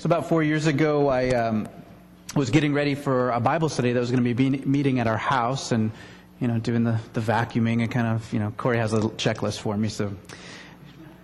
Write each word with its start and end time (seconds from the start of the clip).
So 0.00 0.06
about 0.06 0.30
four 0.30 0.42
years 0.42 0.66
ago, 0.66 1.08
I 1.08 1.28
um, 1.32 1.68
was 2.34 2.48
getting 2.48 2.72
ready 2.72 2.94
for 2.94 3.32
a 3.32 3.38
Bible 3.38 3.68
study 3.68 3.92
that 3.92 4.00
was 4.00 4.10
going 4.10 4.24
to 4.24 4.34
be 4.34 4.48
meeting 4.64 4.98
at 4.98 5.06
our 5.06 5.18
house, 5.18 5.72
and 5.72 5.92
you 6.40 6.48
know, 6.48 6.58
doing 6.58 6.84
the, 6.84 6.98
the 7.12 7.20
vacuuming 7.20 7.82
and 7.82 7.90
kind 7.90 8.06
of, 8.06 8.32
you 8.32 8.38
know, 8.38 8.50
Corey 8.56 8.78
has 8.78 8.94
a 8.94 9.00
checklist 9.00 9.60
for 9.60 9.76
me, 9.76 9.90
so 9.90 10.10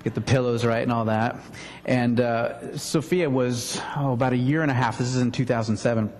get 0.04 0.14
the 0.14 0.20
pillows 0.20 0.62
right 0.62 0.82
and 0.82 0.92
all 0.92 1.06
that. 1.06 1.40
And 1.86 2.20
uh, 2.20 2.76
Sophia 2.76 3.30
was 3.30 3.80
oh, 3.96 4.12
about 4.12 4.34
a 4.34 4.36
year 4.36 4.60
and 4.60 4.70
a 4.70 4.74
half. 4.74 4.98
This 4.98 5.08
is 5.08 5.22
in 5.22 5.32
2007 5.32 6.12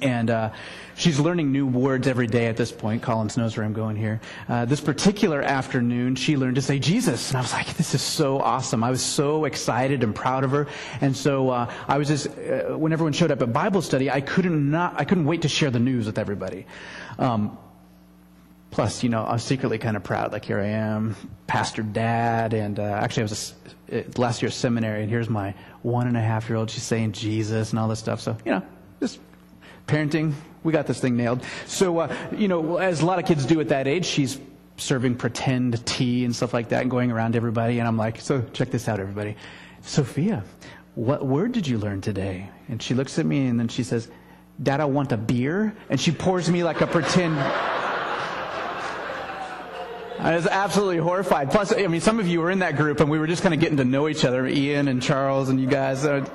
and 0.00 0.30
uh, 0.30 0.50
she's 0.96 1.18
learning 1.20 1.52
new 1.52 1.66
words 1.66 2.08
every 2.08 2.26
day 2.26 2.46
at 2.46 2.56
this 2.56 2.72
point. 2.72 3.02
Collins 3.02 3.36
knows 3.36 3.56
where 3.56 3.64
I'm 3.64 3.72
going 3.72 3.96
here. 3.96 4.20
Uh, 4.48 4.64
this 4.64 4.80
particular 4.80 5.42
afternoon, 5.42 6.16
she 6.16 6.36
learned 6.36 6.56
to 6.56 6.62
say 6.62 6.78
Jesus, 6.78 7.30
and 7.30 7.38
I 7.38 7.40
was 7.42 7.52
like, 7.52 7.74
"This 7.76 7.94
is 7.94 8.02
so 8.02 8.40
awesome!" 8.40 8.82
I 8.82 8.90
was 8.90 9.02
so 9.02 9.44
excited 9.44 10.02
and 10.02 10.14
proud 10.14 10.44
of 10.44 10.50
her, 10.50 10.66
and 11.00 11.16
so 11.16 11.50
uh, 11.50 11.72
I 11.86 11.98
was 11.98 12.08
just 12.08 12.26
uh, 12.26 12.76
when 12.76 12.92
everyone 12.92 13.12
showed 13.12 13.30
up 13.30 13.42
at 13.42 13.52
Bible 13.52 13.82
study, 13.82 14.10
I 14.10 14.20
couldn't 14.20 14.70
not 14.70 14.94
I 15.00 15.04
couldn't 15.04 15.26
wait 15.26 15.42
to 15.42 15.48
share 15.48 15.70
the 15.70 15.80
news 15.80 16.06
with 16.06 16.18
everybody. 16.18 16.66
Um, 17.18 17.58
plus, 18.70 19.02
you 19.02 19.08
know, 19.08 19.22
I 19.22 19.34
was 19.34 19.44
secretly 19.44 19.78
kind 19.78 19.96
of 19.96 20.02
proud. 20.02 20.32
Like 20.32 20.44
here 20.44 20.58
I 20.58 20.66
am, 20.66 21.16
pastor 21.46 21.82
dad, 21.82 22.54
and 22.54 22.78
uh, 22.78 22.82
actually 22.82 23.22
I 23.22 23.24
was 23.24 23.54
a, 23.90 24.00
uh, 24.00 24.02
last 24.16 24.42
year 24.42 24.50
seminary, 24.50 25.02
and 25.02 25.10
here's 25.10 25.30
my 25.30 25.54
one 25.82 26.08
and 26.08 26.16
a 26.16 26.20
half 26.20 26.48
year 26.48 26.56
old. 26.56 26.70
She's 26.70 26.82
saying 26.82 27.12
Jesus 27.12 27.70
and 27.70 27.78
all 27.78 27.88
this 27.88 28.00
stuff. 28.00 28.20
So 28.20 28.36
you 28.44 28.52
know, 28.52 28.62
just 29.00 29.20
parenting, 29.86 30.34
we 30.62 30.72
got 30.72 30.86
this 30.86 31.00
thing 31.00 31.16
nailed. 31.16 31.42
So, 31.66 31.98
uh, 31.98 32.16
you 32.36 32.48
know, 32.48 32.78
as 32.78 33.00
a 33.02 33.06
lot 33.06 33.18
of 33.18 33.26
kids 33.26 33.44
do 33.46 33.60
at 33.60 33.68
that 33.68 33.86
age, 33.86 34.06
she's 34.06 34.38
serving 34.76 35.14
pretend 35.16 35.84
tea 35.86 36.24
and 36.24 36.34
stuff 36.34 36.52
like 36.52 36.70
that 36.70 36.82
and 36.82 36.90
going 36.90 37.10
around 37.10 37.32
to 37.32 37.36
everybody. 37.36 37.78
And 37.78 37.86
I'm 37.86 37.96
like, 37.96 38.20
so 38.20 38.42
check 38.52 38.70
this 38.70 38.88
out, 38.88 38.98
everybody. 38.98 39.36
Sophia, 39.82 40.42
what 40.94 41.24
word 41.24 41.52
did 41.52 41.66
you 41.66 41.78
learn 41.78 42.00
today? 42.00 42.48
And 42.68 42.82
she 42.82 42.94
looks 42.94 43.18
at 43.18 43.26
me 43.26 43.46
and 43.46 43.60
then 43.60 43.68
she 43.68 43.82
says, 43.82 44.08
Dad, 44.62 44.80
I 44.80 44.84
want 44.86 45.12
a 45.12 45.16
beer. 45.16 45.74
And 45.90 46.00
she 46.00 46.12
pours 46.12 46.48
me 46.48 46.64
like 46.64 46.80
a 46.80 46.86
pretend. 46.86 47.38
I 50.18 50.36
was 50.36 50.46
absolutely 50.46 50.98
horrified. 50.98 51.50
Plus, 51.50 51.72
I 51.72 51.86
mean, 51.88 52.00
some 52.00 52.18
of 52.18 52.26
you 52.26 52.40
were 52.40 52.50
in 52.50 52.60
that 52.60 52.76
group 52.76 53.00
and 53.00 53.10
we 53.10 53.18
were 53.18 53.26
just 53.26 53.42
kind 53.42 53.52
of 53.52 53.60
getting 53.60 53.76
to 53.78 53.84
know 53.84 54.08
each 54.08 54.24
other, 54.24 54.46
Ian 54.46 54.88
and 54.88 55.02
Charles 55.02 55.48
and 55.48 55.60
you 55.60 55.66
guys. 55.66 56.04
Uh, 56.04 56.26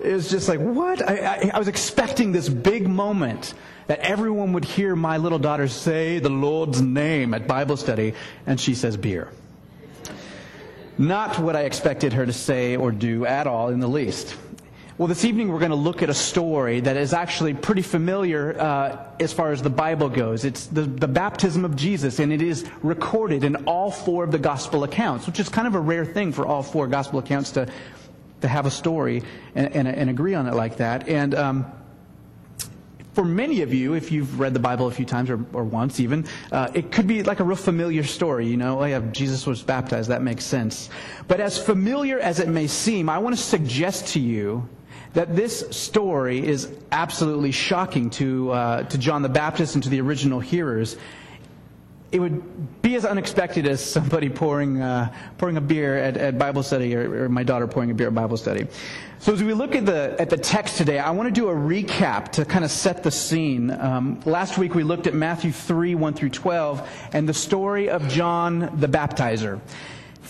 it 0.00 0.12
was 0.12 0.30
just 0.30 0.48
like, 0.48 0.60
what? 0.60 1.08
I, 1.08 1.16
I, 1.16 1.50
I 1.54 1.58
was 1.58 1.68
expecting 1.68 2.32
this 2.32 2.48
big 2.48 2.88
moment 2.88 3.54
that 3.86 4.00
everyone 4.00 4.52
would 4.52 4.64
hear 4.64 4.96
my 4.96 5.16
little 5.16 5.38
daughter 5.38 5.68
say 5.68 6.18
the 6.18 6.28
Lord's 6.28 6.82
name 6.82 7.34
at 7.34 7.46
Bible 7.46 7.76
study, 7.76 8.14
and 8.46 8.60
she 8.60 8.74
says 8.74 8.96
beer. 8.96 9.30
Not 10.98 11.38
what 11.38 11.56
I 11.56 11.62
expected 11.62 12.14
her 12.14 12.26
to 12.26 12.32
say 12.32 12.76
or 12.76 12.90
do 12.90 13.26
at 13.26 13.46
all 13.46 13.68
in 13.68 13.80
the 13.80 13.88
least. 13.88 14.34
Well, 14.98 15.08
this 15.08 15.26
evening 15.26 15.52
we're 15.52 15.58
going 15.58 15.72
to 15.72 15.76
look 15.76 16.02
at 16.02 16.08
a 16.08 16.14
story 16.14 16.80
that 16.80 16.96
is 16.96 17.12
actually 17.12 17.52
pretty 17.52 17.82
familiar 17.82 18.58
uh, 18.58 19.04
as 19.20 19.30
far 19.30 19.52
as 19.52 19.60
the 19.60 19.68
Bible 19.68 20.08
goes. 20.08 20.46
It's 20.46 20.68
the, 20.68 20.82
the 20.82 21.06
baptism 21.06 21.66
of 21.66 21.76
Jesus, 21.76 22.18
and 22.18 22.32
it 22.32 22.40
is 22.40 22.64
recorded 22.82 23.44
in 23.44 23.56
all 23.66 23.90
four 23.90 24.24
of 24.24 24.30
the 24.30 24.38
gospel 24.38 24.84
accounts, 24.84 25.26
which 25.26 25.38
is 25.38 25.50
kind 25.50 25.66
of 25.66 25.74
a 25.74 25.80
rare 25.80 26.06
thing 26.06 26.32
for 26.32 26.46
all 26.46 26.62
four 26.62 26.86
gospel 26.86 27.18
accounts 27.18 27.50
to 27.52 27.68
to 28.46 28.52
have 28.52 28.66
a 28.66 28.70
story 28.70 29.22
and, 29.54 29.74
and, 29.74 29.88
and 29.88 30.08
agree 30.08 30.34
on 30.34 30.46
it 30.46 30.54
like 30.54 30.76
that. 30.76 31.08
And 31.08 31.34
um, 31.34 31.66
for 33.12 33.24
many 33.24 33.62
of 33.62 33.74
you, 33.74 33.94
if 33.94 34.12
you've 34.12 34.38
read 34.38 34.54
the 34.54 34.60
Bible 34.60 34.86
a 34.86 34.90
few 34.90 35.04
times 35.04 35.30
or, 35.30 35.44
or 35.52 35.64
once 35.64 36.00
even, 36.00 36.26
uh, 36.52 36.68
it 36.74 36.92
could 36.92 37.06
be 37.06 37.22
like 37.22 37.40
a 37.40 37.44
real 37.44 37.56
familiar 37.56 38.04
story. 38.04 38.46
You 38.46 38.56
know, 38.56 38.82
oh 38.82 38.84
yeah, 38.84 39.00
Jesus 39.10 39.46
was 39.46 39.62
baptized. 39.62 40.10
That 40.10 40.22
makes 40.22 40.44
sense. 40.44 40.90
But 41.26 41.40
as 41.40 41.58
familiar 41.58 42.20
as 42.20 42.40
it 42.40 42.48
may 42.48 42.66
seem, 42.66 43.08
I 43.08 43.18
want 43.18 43.36
to 43.36 43.42
suggest 43.42 44.08
to 44.08 44.20
you 44.20 44.68
that 45.14 45.34
this 45.34 45.64
story 45.70 46.46
is 46.46 46.70
absolutely 46.92 47.50
shocking 47.50 48.10
to, 48.10 48.52
uh, 48.52 48.82
to 48.82 48.98
John 48.98 49.22
the 49.22 49.30
Baptist 49.30 49.74
and 49.74 49.82
to 49.84 49.88
the 49.88 50.00
original 50.00 50.40
hearers 50.40 50.98
it 52.12 52.20
would 52.20 52.82
be 52.82 52.94
as 52.94 53.04
unexpected 53.04 53.66
as 53.66 53.84
somebody 53.84 54.28
pouring, 54.28 54.80
uh, 54.80 55.12
pouring 55.38 55.56
a 55.56 55.60
beer 55.60 55.96
at, 55.96 56.16
at 56.16 56.38
Bible 56.38 56.62
study 56.62 56.94
or, 56.94 57.24
or, 57.24 57.28
my 57.28 57.42
daughter 57.42 57.66
pouring 57.66 57.90
a 57.90 57.94
beer 57.94 58.06
at 58.06 58.14
Bible 58.14 58.36
study. 58.36 58.66
So 59.18 59.32
as 59.32 59.42
we 59.42 59.54
look 59.54 59.74
at 59.74 59.86
the, 59.86 60.14
at 60.18 60.30
the 60.30 60.36
text 60.36 60.76
today, 60.76 60.98
I 60.98 61.10
want 61.10 61.26
to 61.26 61.32
do 61.32 61.48
a 61.48 61.54
recap 61.54 62.30
to 62.32 62.44
kind 62.44 62.64
of 62.64 62.70
set 62.70 63.02
the 63.02 63.10
scene. 63.10 63.70
Um, 63.70 64.20
last 64.24 64.56
week 64.56 64.74
we 64.74 64.84
looked 64.84 65.06
at 65.06 65.14
Matthew 65.14 65.50
3, 65.50 65.94
1 65.94 66.14
through 66.14 66.30
12, 66.30 66.88
and 67.12 67.28
the 67.28 67.34
story 67.34 67.88
of 67.88 68.06
John 68.08 68.60
the 68.78 68.88
Baptizer. 68.88 69.60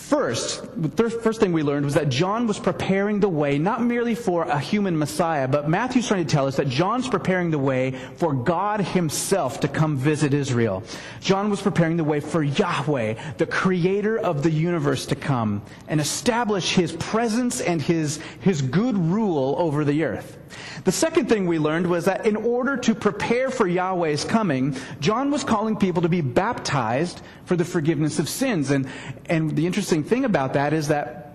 First, 0.07 0.63
the 0.81 1.09
first 1.09 1.41
thing 1.41 1.51
we 1.51 1.63
learned 1.63 1.83
was 1.83 1.95
that 1.95 2.07
John 2.07 2.47
was 2.47 2.57
preparing 2.59 3.19
the 3.19 3.27
way 3.27 3.57
not 3.57 3.83
merely 3.83 4.15
for 4.15 4.43
a 4.43 4.57
human 4.57 4.97
Messiah, 4.97 5.49
but 5.49 5.67
Matthew's 5.67 6.07
trying 6.07 6.25
to 6.25 6.31
tell 6.31 6.47
us 6.47 6.55
that 6.55 6.69
John's 6.69 7.09
preparing 7.09 7.51
the 7.51 7.59
way 7.59 7.91
for 8.15 8.33
God 8.33 8.79
himself 8.79 9.59
to 9.59 9.67
come 9.67 9.97
visit 9.97 10.33
Israel. 10.33 10.81
John 11.19 11.49
was 11.49 11.61
preparing 11.61 11.97
the 11.97 12.05
way 12.05 12.21
for 12.21 12.41
Yahweh, 12.41 13.33
the 13.37 13.45
creator 13.47 14.17
of 14.17 14.43
the 14.43 14.49
universe, 14.49 15.07
to 15.07 15.15
come 15.17 15.61
and 15.89 15.99
establish 15.99 16.73
his 16.73 16.93
presence 16.93 17.59
and 17.59 17.81
his, 17.81 18.21
his 18.39 18.61
good 18.61 18.97
rule 18.97 19.55
over 19.57 19.83
the 19.83 20.05
earth. 20.05 20.37
The 20.87 20.93
second 20.93 21.27
thing 21.27 21.47
we 21.47 21.59
learned 21.59 21.87
was 21.87 22.05
that 22.05 22.25
in 22.25 22.37
order 22.37 22.77
to 22.77 22.95
prepare 22.95 23.51
for 23.51 23.67
Yahweh's 23.67 24.23
coming, 24.23 24.73
John 25.01 25.31
was 25.31 25.43
calling 25.43 25.75
people 25.75 26.03
to 26.03 26.07
be 26.07 26.21
baptized 26.21 27.21
for 27.43 27.57
the 27.57 27.65
forgiveness 27.65 28.19
of 28.19 28.29
sins. 28.29 28.71
And, 28.71 28.87
and 29.25 29.53
the 29.53 29.65
interesting 29.65 30.05
thing 30.05 30.23
about 30.23 30.53
that 30.53 30.71
is 30.71 30.87
that 30.87 31.26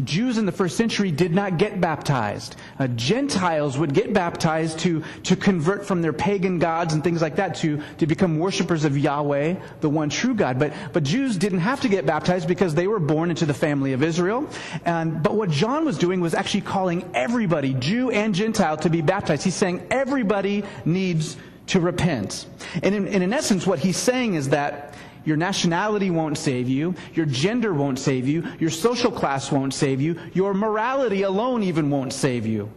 Jews 0.00 0.38
in 0.38 0.46
the 0.46 0.52
first 0.52 0.76
century 0.76 1.10
did 1.10 1.34
not 1.34 1.58
get 1.58 1.80
baptized. 1.80 2.56
Uh, 2.78 2.86
Gentiles 2.88 3.76
would 3.76 3.92
get 3.92 4.12
baptized 4.12 4.78
to, 4.80 5.02
to 5.24 5.36
convert 5.36 5.86
from 5.86 6.02
their 6.02 6.12
pagan 6.12 6.58
gods 6.58 6.94
and 6.94 7.04
things 7.04 7.20
like 7.20 7.36
that 7.36 7.56
to, 7.56 7.82
to 7.98 8.06
become 8.06 8.38
worshippers 8.38 8.84
of 8.84 8.96
Yahweh, 8.96 9.56
the 9.80 9.90
one 9.90 10.08
true 10.08 10.34
God. 10.34 10.58
But, 10.58 10.72
but 10.92 11.02
Jews 11.02 11.36
didn't 11.36 11.60
have 11.60 11.80
to 11.82 11.88
get 11.88 12.06
baptized 12.06 12.48
because 12.48 12.74
they 12.74 12.86
were 12.86 12.98
born 12.98 13.30
into 13.30 13.46
the 13.46 13.54
family 13.54 13.92
of 13.92 14.02
Israel. 14.02 14.48
And, 14.84 15.22
but 15.22 15.34
what 15.34 15.50
John 15.50 15.84
was 15.84 15.98
doing 15.98 16.20
was 16.20 16.34
actually 16.34 16.62
calling 16.62 17.08
everybody, 17.14 17.74
Jew 17.74 18.10
and 18.10 18.34
Gentile, 18.34 18.76
to 18.78 18.90
be 18.90 19.02
baptized. 19.02 19.44
He's 19.44 19.54
saying 19.54 19.86
everybody 19.90 20.64
needs 20.84 21.36
to 21.68 21.80
repent. 21.80 22.46
And 22.82 22.94
in, 22.94 23.08
and 23.08 23.22
in 23.22 23.32
essence, 23.32 23.66
what 23.66 23.78
he's 23.78 23.96
saying 23.96 24.34
is 24.34 24.48
that 24.50 24.94
your 25.24 25.36
nationality 25.36 26.10
won't 26.10 26.38
save 26.38 26.68
you. 26.68 26.94
Your 27.14 27.26
gender 27.26 27.72
won't 27.72 27.98
save 27.98 28.26
you. 28.26 28.46
Your 28.58 28.70
social 28.70 29.10
class 29.10 29.52
won't 29.52 29.74
save 29.74 30.00
you. 30.00 30.18
Your 30.34 30.54
morality 30.54 31.22
alone 31.22 31.62
even 31.62 31.90
won't 31.90 32.12
save 32.12 32.46
you. 32.46 32.72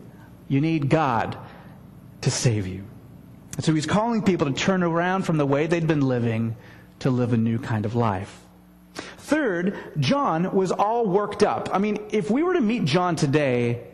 You 0.48 0.62
need 0.62 0.90
God 0.90 1.38
to 2.22 2.32
save 2.32 2.68
you. 2.68 2.84
So 3.60 3.74
he's 3.74 3.86
calling 3.86 4.22
people 4.22 4.48
to 4.48 4.54
turn 4.54 4.84
around 4.84 5.24
from 5.24 5.38
the 5.38 5.46
way 5.46 5.68
they'd 5.68 5.88
been 5.88 6.02
living 6.02 6.56
to 7.00 7.10
live 7.10 7.34
a 7.34 7.38
new 7.38 7.58
kind 7.58 7.86
of 7.86 7.96
life. 7.96 8.42
Third, 9.18 9.78
John 10.00 10.54
was 10.54 10.72
all 10.72 11.08
worked 11.08 11.44
up. 11.44 11.70
I 11.74 11.80
mean, 11.80 11.98
if 12.12 12.30
we 12.30 12.44
were 12.44 12.54
to 12.54 12.62
meet 12.62 12.86
John 12.86 13.16
today, 13.16 13.88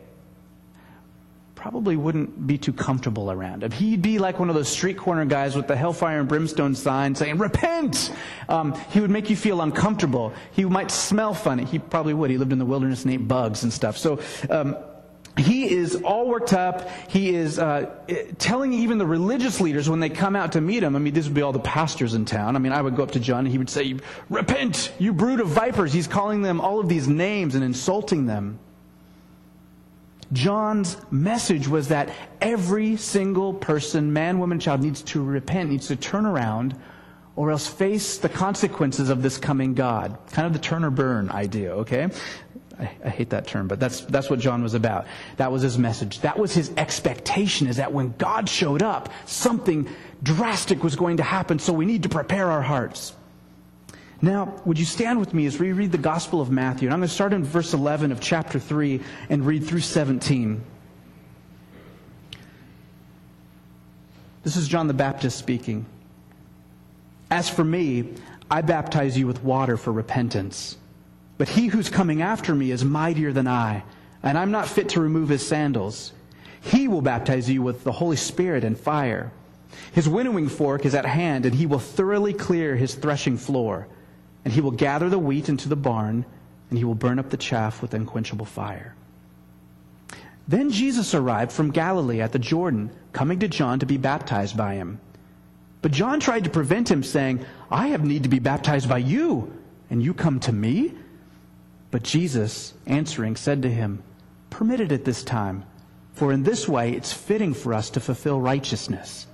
probably 1.62 1.94
wouldn't 1.94 2.44
be 2.44 2.58
too 2.58 2.72
comfortable 2.72 3.30
around 3.30 3.62
him. 3.62 3.70
He'd 3.70 4.02
be 4.02 4.18
like 4.18 4.40
one 4.40 4.48
of 4.48 4.56
those 4.56 4.68
street 4.68 4.98
corner 4.98 5.24
guys 5.24 5.54
with 5.54 5.68
the 5.68 5.76
hellfire 5.76 6.18
and 6.18 6.28
brimstone 6.28 6.74
sign 6.74 7.14
saying, 7.14 7.38
repent! 7.38 8.12
Um, 8.48 8.74
he 8.90 8.98
would 8.98 9.10
make 9.10 9.30
you 9.30 9.36
feel 9.36 9.60
uncomfortable. 9.60 10.32
He 10.50 10.64
might 10.64 10.90
smell 10.90 11.34
funny. 11.34 11.64
He 11.64 11.78
probably 11.78 12.14
would. 12.14 12.30
He 12.30 12.36
lived 12.36 12.52
in 12.52 12.58
the 12.58 12.64
wilderness 12.64 13.04
and 13.04 13.14
ate 13.14 13.28
bugs 13.28 13.62
and 13.62 13.72
stuff. 13.72 13.96
So, 13.96 14.18
um, 14.50 14.76
he 15.38 15.72
is 15.72 16.02
all 16.02 16.26
worked 16.26 16.52
up. 16.52 16.90
He 17.08 17.32
is 17.32 17.60
uh, 17.60 17.94
telling 18.38 18.72
even 18.72 18.98
the 18.98 19.06
religious 19.06 19.60
leaders 19.60 19.88
when 19.88 20.00
they 20.00 20.10
come 20.10 20.34
out 20.34 20.52
to 20.52 20.60
meet 20.60 20.82
him. 20.82 20.96
I 20.96 20.98
mean, 20.98 21.14
this 21.14 21.26
would 21.26 21.34
be 21.34 21.42
all 21.42 21.52
the 21.52 21.60
pastors 21.60 22.14
in 22.14 22.24
town. 22.24 22.56
I 22.56 22.58
mean, 22.58 22.72
I 22.72 22.82
would 22.82 22.96
go 22.96 23.04
up 23.04 23.12
to 23.12 23.20
John 23.20 23.46
and 23.46 23.48
he 23.48 23.56
would 23.56 23.70
say, 23.70 23.96
Repent, 24.28 24.92
you 24.98 25.12
brood 25.12 25.38
of 25.38 25.46
vipers. 25.46 25.92
He's 25.92 26.08
calling 26.08 26.42
them 26.42 26.60
all 26.60 26.80
of 26.80 26.88
these 26.88 27.06
names 27.06 27.54
and 27.54 27.62
insulting 27.62 28.26
them. 28.26 28.58
John's 30.32 30.96
message 31.10 31.68
was 31.68 31.88
that 31.88 32.10
every 32.40 32.96
single 32.96 33.52
person, 33.52 34.12
man, 34.12 34.38
woman, 34.38 34.58
child, 34.58 34.80
needs 34.80 35.02
to 35.02 35.22
repent, 35.22 35.70
needs 35.70 35.88
to 35.88 35.96
turn 35.96 36.24
around, 36.24 36.74
or 37.36 37.50
else 37.50 37.66
face 37.66 38.18
the 38.18 38.28
consequences 38.28 39.10
of 39.10 39.22
this 39.22 39.38
coming 39.38 39.74
God. 39.74 40.18
Kind 40.30 40.46
of 40.46 40.52
the 40.52 40.58
turn 40.58 40.84
or 40.84 40.90
burn 40.90 41.30
idea, 41.30 41.74
okay? 41.76 42.08
I, 42.78 42.90
I, 43.04 43.08
hate 43.10 43.30
that 43.30 43.46
term, 43.46 43.68
but 43.68 43.78
that's, 43.78 44.00
that's 44.02 44.30
what 44.30 44.38
John 44.38 44.62
was 44.62 44.74
about. 44.74 45.06
That 45.36 45.52
was 45.52 45.62
his 45.62 45.78
message. 45.78 46.20
That 46.20 46.38
was 46.38 46.54
his 46.54 46.72
expectation, 46.76 47.66
is 47.66 47.76
that 47.76 47.92
when 47.92 48.14
God 48.18 48.48
showed 48.48 48.82
up, 48.82 49.10
something 49.26 49.88
drastic 50.22 50.82
was 50.82 50.96
going 50.96 51.18
to 51.18 51.22
happen, 51.22 51.58
so 51.58 51.72
we 51.72 51.84
need 51.84 52.02
to 52.04 52.08
prepare 52.08 52.50
our 52.50 52.62
hearts. 52.62 53.14
Now, 54.22 54.54
would 54.64 54.78
you 54.78 54.84
stand 54.84 55.18
with 55.18 55.34
me 55.34 55.46
as 55.46 55.58
we 55.58 55.72
read 55.72 55.92
the 55.92 55.98
Gospel 55.98 56.40
of 56.40 56.50
Matthew? 56.50 56.86
And 56.86 56.94
I'm 56.94 57.00
going 57.00 57.08
to 57.08 57.14
start 57.14 57.32
in 57.32 57.42
verse 57.42 57.74
11 57.74 58.12
of 58.12 58.20
chapter 58.20 58.60
3 58.60 59.00
and 59.28 59.44
read 59.44 59.64
through 59.66 59.80
17. 59.80 60.62
This 64.44 64.56
is 64.56 64.68
John 64.68 64.86
the 64.86 64.94
Baptist 64.94 65.38
speaking. 65.38 65.84
As 67.30 67.48
for 67.48 67.64
me, 67.64 68.14
I 68.50 68.62
baptize 68.62 69.18
you 69.18 69.26
with 69.26 69.42
water 69.42 69.76
for 69.76 69.92
repentance. 69.92 70.76
But 71.36 71.48
he 71.48 71.66
who's 71.66 71.90
coming 71.90 72.22
after 72.22 72.54
me 72.54 72.70
is 72.70 72.84
mightier 72.84 73.32
than 73.32 73.48
I 73.48 73.82
and 74.22 74.38
I'm 74.38 74.50
not 74.50 74.68
fit 74.68 74.90
to 74.90 75.00
remove 75.00 75.28
his 75.28 75.46
sandals. 75.46 76.12
He 76.60 76.86
will 76.86 77.02
baptize 77.02 77.50
you 77.50 77.62
with 77.62 77.82
the 77.82 77.92
Holy 77.92 78.16
Spirit 78.16 78.62
and 78.62 78.78
fire. 78.78 79.32
His 79.92 80.08
winnowing 80.08 80.48
fork 80.48 80.86
is 80.86 80.94
at 80.94 81.06
hand, 81.06 81.44
and 81.44 81.54
he 81.54 81.66
will 81.66 81.78
thoroughly 81.78 82.32
clear 82.32 82.76
his 82.76 82.94
threshing 82.94 83.36
floor. 83.36 83.88
And 84.44 84.52
he 84.52 84.60
will 84.60 84.72
gather 84.72 85.08
the 85.08 85.18
wheat 85.18 85.48
into 85.48 85.68
the 85.68 85.76
barn, 85.76 86.24
and 86.68 86.78
he 86.78 86.84
will 86.84 86.94
burn 86.94 87.18
up 87.18 87.30
the 87.30 87.36
chaff 87.36 87.80
with 87.82 87.94
unquenchable 87.94 88.46
fire. 88.46 88.94
Then 90.48 90.70
Jesus 90.70 91.14
arrived 91.14 91.52
from 91.52 91.70
Galilee 91.70 92.20
at 92.20 92.32
the 92.32 92.38
Jordan, 92.38 92.90
coming 93.12 93.38
to 93.40 93.48
John 93.48 93.78
to 93.78 93.86
be 93.86 93.96
baptized 93.96 94.56
by 94.56 94.74
him. 94.74 95.00
But 95.80 95.92
John 95.92 96.20
tried 96.20 96.44
to 96.44 96.50
prevent 96.50 96.90
him, 96.90 97.02
saying, 97.02 97.44
I 97.70 97.88
have 97.88 98.04
need 98.04 98.22
to 98.24 98.28
be 98.28 98.38
baptized 98.38 98.88
by 98.88 98.98
you, 98.98 99.52
and 99.90 100.02
you 100.02 100.14
come 100.14 100.40
to 100.40 100.52
me? 100.52 100.94
But 101.90 102.02
Jesus, 102.02 102.74
answering, 102.86 103.36
said 103.36 103.62
to 103.62 103.70
him, 103.70 104.02
Permit 104.50 104.80
it 104.80 104.92
at 104.92 105.04
this 105.04 105.22
time, 105.22 105.64
for 106.14 106.32
in 106.32 106.42
this 106.42 106.68
way 106.68 106.92
it's 106.92 107.12
fitting 107.12 107.54
for 107.54 107.74
us 107.74 107.90
to 107.90 108.00
fulfill 108.00 108.40
righteousness. 108.40 109.26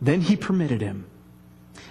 Then 0.00 0.20
he 0.20 0.36
permitted 0.36 0.80
him. 0.80 1.06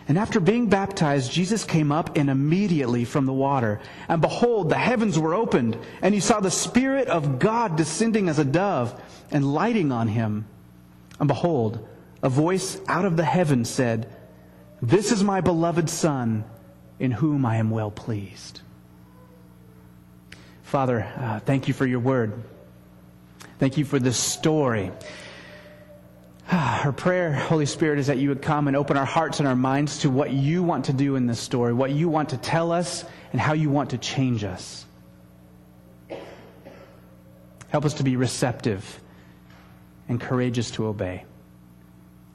And 0.10 0.18
after 0.18 0.40
being 0.40 0.70
baptized, 0.70 1.32
Jesus 1.32 1.64
came 1.64 1.92
up 1.92 2.18
and 2.18 2.32
immediately 2.32 3.06
from 3.06 3.28
the 3.28 3.34
water. 3.34 3.80
And 4.08 4.20
behold, 4.20 4.70
the 4.70 4.78
heavens 4.78 5.20
were 5.20 5.36
opened, 5.36 5.78
and 6.02 6.16
he 6.16 6.20
saw 6.20 6.40
the 6.40 6.50
Spirit 6.50 7.08
of 7.08 7.38
God 7.38 7.76
descending 7.76 8.28
as 8.28 8.40
a 8.40 8.44
dove 8.44 9.00
and 9.30 9.54
lighting 9.54 9.92
on 9.92 10.08
him. 10.08 10.48
And 11.20 11.28
behold, 11.28 11.88
a 12.24 12.30
voice 12.30 12.82
out 12.88 13.06
of 13.06 13.18
the 13.18 13.24
heavens 13.24 13.70
said, 13.70 14.12
This 14.82 15.12
is 15.12 15.24
my 15.24 15.42
beloved 15.42 15.92
Son, 15.92 16.44
in 16.98 17.12
whom 17.12 17.46
I 17.46 17.58
am 17.58 17.70
well 17.70 17.92
pleased. 17.92 18.62
Father, 20.64 21.02
uh, 21.18 21.40
thank 21.42 21.68
you 21.68 21.76
for 21.76 21.86
your 21.86 22.00
word. 22.00 22.34
Thank 23.60 23.78
you 23.78 23.86
for 23.86 24.00
this 24.00 24.18
story. 24.18 24.92
Ah, 26.52 26.86
our 26.86 26.92
prayer, 26.92 27.32
Holy 27.32 27.68
Spirit, 27.68 28.00
is 28.00 28.08
that 28.08 28.18
you 28.18 28.30
would 28.30 28.42
come 28.42 28.68
and 28.68 28.76
open 28.76 28.98
our 28.98 29.06
hearts 29.06 29.40
and 29.40 29.48
our 29.48 29.56
minds 29.56 30.00
to 30.00 30.10
what 30.10 30.32
you 30.32 30.64
want 30.64 30.86
to 30.86 30.94
do 30.94 31.16
in 31.16 31.28
this 31.28 31.40
story, 31.40 31.74
what 31.74 31.92
you 31.92 32.10
want 32.10 32.30
to 32.30 32.38
tell 32.38 32.72
us, 32.72 33.06
and 33.32 33.40
how 33.40 33.54
you 33.54 33.70
want 33.70 33.92
to 33.92 34.00
change 34.00 34.44
us. 34.44 34.86
Help 37.68 37.86
us 37.86 37.94
to 37.96 38.04
be 38.04 38.16
receptive 38.16 39.00
and 40.08 40.20
courageous 40.20 40.72
to 40.72 40.88
obey. 40.88 41.24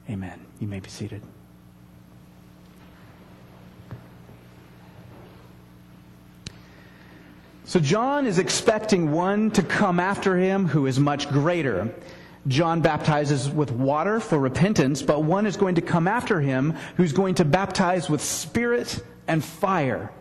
Amen. 0.09 0.39
You 0.61 0.67
may 0.67 0.79
be 0.79 0.89
seated. 0.89 1.21
So, 7.65 7.81
John 7.81 8.27
is 8.27 8.39
expecting 8.39 9.11
one 9.11 9.51
to 9.51 9.63
come 9.63 9.99
after 9.99 10.37
him 10.37 10.67
who 10.67 10.85
is 10.85 10.99
much 10.99 11.27
greater. 11.29 11.93
John 12.47 12.81
baptizes 12.81 13.49
with 13.49 13.71
water 13.71 14.19
for 14.19 14.37
repentance, 14.37 15.01
but 15.01 15.23
one 15.23 15.45
is 15.45 15.57
going 15.57 15.75
to 15.75 15.81
come 15.81 16.07
after 16.07 16.39
him 16.39 16.75
who's 16.97 17.13
going 17.13 17.35
to 17.35 17.45
baptize 17.45 18.09
with 18.09 18.21
spirit 18.21 19.03
and 19.27 19.43
fire. 19.43 20.11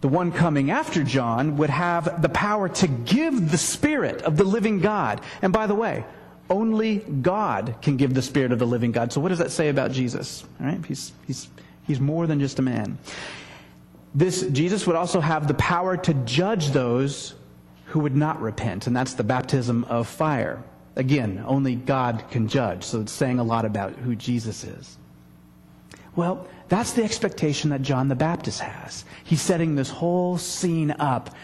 The 0.00 0.08
one 0.08 0.30
coming 0.30 0.70
after 0.70 1.02
John 1.02 1.56
would 1.56 1.70
have 1.70 2.22
the 2.22 2.28
power 2.28 2.68
to 2.68 2.86
give 2.86 3.50
the 3.50 3.58
spirit 3.58 4.22
of 4.22 4.36
the 4.36 4.44
living 4.44 4.80
God. 4.80 5.20
And 5.42 5.52
by 5.52 5.66
the 5.66 5.74
way, 5.74 6.04
only 6.48 6.98
God 6.98 7.76
can 7.82 7.96
give 7.96 8.14
the 8.14 8.22
spirit 8.22 8.52
of 8.52 8.60
the 8.60 8.66
living 8.66 8.92
God. 8.92 9.12
So 9.12 9.20
what 9.20 9.30
does 9.30 9.38
that 9.38 9.50
say 9.50 9.68
about 9.68 9.90
Jesus? 9.90 10.44
All 10.60 10.66
right? 10.66 10.84
He's, 10.86 11.12
he's, 11.26 11.48
he's 11.84 11.98
more 11.98 12.28
than 12.28 12.38
just 12.38 12.60
a 12.60 12.62
man. 12.62 12.98
This 14.14 14.42
Jesus 14.42 14.86
would 14.86 14.96
also 14.96 15.20
have 15.20 15.48
the 15.48 15.54
power 15.54 15.96
to 15.96 16.14
judge 16.14 16.70
those 16.70 17.34
who 17.86 18.00
would 18.00 18.16
not 18.16 18.40
repent, 18.40 18.86
and 18.86 18.96
that's 18.96 19.14
the 19.14 19.24
baptism 19.24 19.84
of 19.84 20.06
fire. 20.06 20.62
Again, 20.96 21.44
only 21.46 21.74
God 21.74 22.24
can 22.30 22.48
judge, 22.48 22.82
so 22.82 23.02
it's 23.02 23.12
saying 23.12 23.38
a 23.38 23.44
lot 23.44 23.66
about 23.66 23.92
who 23.92 24.16
Jesus 24.16 24.64
is. 24.64 24.96
Well, 26.16 26.48
that's 26.68 26.92
the 26.92 27.04
expectation 27.04 27.70
that 27.70 27.82
John 27.82 28.08
the 28.08 28.14
Baptist 28.14 28.60
has. 28.60 29.04
He's 29.22 29.42
setting 29.42 29.74
this 29.74 29.90
whole 29.90 30.38
scene 30.38 30.90
up. 30.92 31.34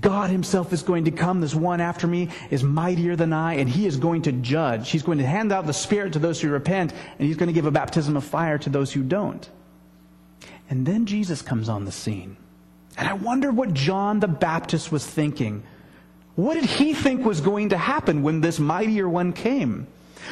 God 0.00 0.30
himself 0.30 0.72
is 0.72 0.82
going 0.82 1.04
to 1.06 1.10
come. 1.10 1.40
This 1.40 1.54
one 1.54 1.80
after 1.80 2.06
me 2.06 2.28
is 2.50 2.62
mightier 2.62 3.16
than 3.16 3.32
I, 3.32 3.54
and 3.54 3.68
he 3.68 3.86
is 3.86 3.96
going 3.96 4.22
to 4.22 4.32
judge. 4.32 4.90
He's 4.90 5.02
going 5.02 5.18
to 5.18 5.26
hand 5.26 5.52
out 5.52 5.66
the 5.66 5.72
Spirit 5.72 6.12
to 6.14 6.20
those 6.20 6.40
who 6.40 6.48
repent, 6.48 6.92
and 7.18 7.26
he's 7.26 7.36
going 7.36 7.48
to 7.48 7.52
give 7.52 7.66
a 7.66 7.72
baptism 7.72 8.16
of 8.16 8.24
fire 8.24 8.58
to 8.58 8.70
those 8.70 8.92
who 8.92 9.02
don't. 9.02 9.48
And 10.70 10.86
then 10.86 11.04
Jesus 11.04 11.42
comes 11.42 11.68
on 11.68 11.84
the 11.84 11.92
scene. 11.92 12.36
And 12.96 13.08
I 13.08 13.14
wonder 13.14 13.50
what 13.50 13.74
John 13.74 14.20
the 14.20 14.28
Baptist 14.28 14.92
was 14.92 15.04
thinking 15.04 15.64
what 16.36 16.54
did 16.54 16.64
he 16.64 16.94
think 16.94 17.24
was 17.24 17.40
going 17.40 17.70
to 17.70 17.76
happen 17.76 18.22
when 18.22 18.40
this 18.40 18.58
mightier 18.58 19.08
one 19.08 19.32
came? 19.32 19.86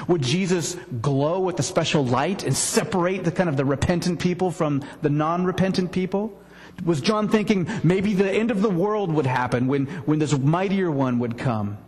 Would 0.08 0.22
Jesus 0.22 0.76
glow 1.00 1.40
with 1.40 1.58
a 1.60 1.62
special 1.62 2.04
light 2.04 2.44
and 2.44 2.56
separate 2.56 3.25
the 3.25 3.31
kind 3.31 3.49
of 3.49 3.56
the 3.56 3.64
repentant 3.64 4.19
people 4.19 4.50
from 4.50 4.82
the 5.02 5.10
non-repentant 5.10 5.93
people? 5.93 6.38
Was 6.84 7.00
John 7.00 7.28
thinking 7.28 7.69
maybe 7.84 8.14
the 8.14 8.31
end 8.31 8.50
of 8.50 8.62
the 8.62 8.70
world 8.70 9.12
would 9.12 9.26
happen 9.26 9.69
when, 9.69 9.87
when 10.06 10.19
this 10.19 10.37
mightier 10.37 10.90
one 10.90 11.19
would 11.20 11.38
come? 11.38 11.78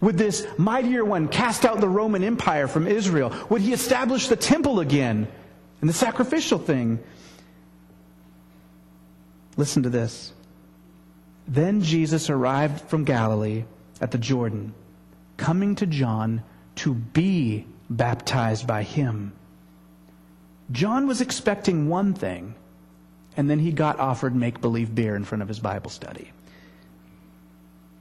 Would 0.00 0.18
this 0.18 0.46
mightier 0.56 1.04
one 1.04 1.28
cast 1.28 1.64
out 1.64 1.80
the 1.80 1.88
Roman 1.88 2.22
Empire 2.22 2.68
from 2.68 2.86
Israel? 2.86 3.34
Would 3.48 3.62
he 3.62 3.72
establish 3.72 4.28
the 4.28 4.36
temple 4.36 4.80
again 4.80 5.26
and 5.80 5.90
the 5.90 5.94
sacrificial 5.94 6.58
thing? 6.58 7.00
Listen 9.56 9.82
to 9.82 9.90
this. 9.90 10.32
Then 11.46 11.82
Jesus 11.82 12.30
arrived 12.30 12.80
from 12.82 13.04
Galilee 13.04 13.64
at 14.00 14.10
the 14.10 14.18
Jordan, 14.18 14.72
coming 15.36 15.74
to 15.76 15.86
John 15.86 16.42
to 16.76 16.94
be 16.94 17.66
baptized 17.88 18.66
by 18.66 18.82
him. 18.82 19.32
John 20.72 21.06
was 21.06 21.20
expecting 21.20 21.88
one 21.88 22.14
thing, 22.14 22.54
and 23.36 23.50
then 23.50 23.58
he 23.58 23.72
got 23.72 23.98
offered 23.98 24.34
make 24.34 24.60
believe 24.60 24.94
beer 24.94 25.16
in 25.16 25.24
front 25.24 25.42
of 25.42 25.48
his 25.48 25.58
Bible 25.58 25.90
study. 25.90 26.30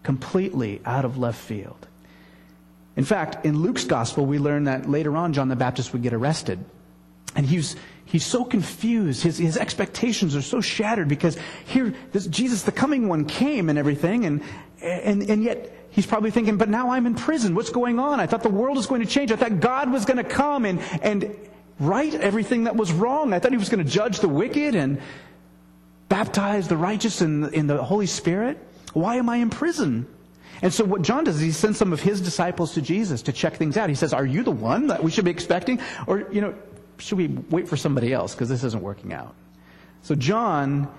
Completely 0.04 0.82
out 0.86 1.06
of 1.06 1.18
left 1.18 1.40
field. 1.40 1.88
In 2.96 3.06
fact, 3.06 3.46
in 3.46 3.62
Luke's 3.62 3.86
gospel, 3.86 4.26
we 4.26 4.40
learn 4.40 4.66
that 4.66 4.90
later 4.90 5.16
on 5.16 5.34
John 5.34 5.48
the 5.48 5.56
Baptist 5.56 5.94
would 5.94 6.04
get 6.04 6.14
arrested. 6.14 6.64
And 7.36 7.46
he's, 7.46 7.76
he's 8.06 8.26
so 8.26 8.44
confused. 8.44 9.24
His, 9.24 9.38
his 9.38 9.58
expectations 9.58 10.36
are 10.36 10.42
so 10.42 10.62
shattered 10.62 11.08
because 11.08 11.38
here, 11.66 11.94
this 12.12 12.28
Jesus, 12.28 12.64
the 12.64 12.72
coming 12.72 13.08
one, 13.08 13.26
came 13.26 13.70
and 13.70 13.78
everything, 13.78 14.26
and, 14.26 14.42
and, 14.82 15.30
and 15.30 15.44
yet 15.44 15.72
he's 15.92 16.06
probably 16.06 16.32
thinking, 16.32 16.58
but 16.58 16.70
now 16.70 16.92
I'm 16.92 17.06
in 17.06 17.16
prison. 17.16 17.56
What's 17.56 17.70
going 17.70 18.00
on? 18.00 18.20
I 18.20 18.28
thought 18.28 18.44
the 18.44 18.50
world 18.50 18.78
was 18.78 18.88
going 18.88 19.02
to 19.02 19.08
change. 19.08 19.32
I 19.32 19.36
thought 19.36 19.60
God 19.60 19.92
was 19.92 20.06
going 20.06 20.18
to 20.18 20.24
come 20.24 20.66
and, 20.66 20.80
and 21.02 21.36
right 21.80 22.14
everything 22.14 22.66
that 22.66 22.76
was 22.76 22.92
wrong. 22.92 23.34
I 23.34 23.40
thought 23.40 23.52
he 23.52 23.58
was 23.58 23.70
going 23.70 23.84
to 23.84 23.90
judge 23.90 24.20
the 24.20 24.28
wicked 24.28 24.76
and 24.76 25.02
baptize 26.10 26.68
the 26.68 26.78
righteous 26.78 27.22
in, 27.22 27.54
in 27.54 27.68
the 27.68 27.84
Holy 27.84 28.08
Spirit. 28.08 28.58
Why 28.94 29.16
am 29.16 29.30
I 29.30 29.38
in 29.38 29.50
prison? 29.50 30.08
And 30.62 30.74
so 30.74 30.84
what 30.84 31.04
John 31.04 31.24
does 31.24 31.36
is 31.36 31.42
he 31.42 31.52
sends 31.52 31.78
some 31.78 31.94
of 31.94 32.02
his 32.02 32.20
disciples 32.20 32.74
to 32.74 32.82
Jesus 32.82 33.22
to 33.24 33.32
check 33.32 33.56
things 33.56 33.78
out. 33.78 33.88
He 33.88 33.96
says, 33.96 34.12
are 34.14 34.26
you 34.26 34.44
the 34.44 34.52
one 34.52 34.88
that 34.88 35.04
we 35.04 35.12
should 35.12 35.24
be 35.24 35.32
expecting? 35.32 35.80
Or, 36.06 36.28
you 36.32 36.42
know, 36.42 36.54
should 37.00 37.18
we 37.18 37.28
wait 37.28 37.68
for 37.68 37.78
somebody 37.78 38.14
else 38.14 38.36
because 38.36 38.50
this 38.50 38.64
isn't 38.64 38.82
working 38.84 39.14
out? 39.14 39.34
So 40.04 40.16
John, 40.16 40.92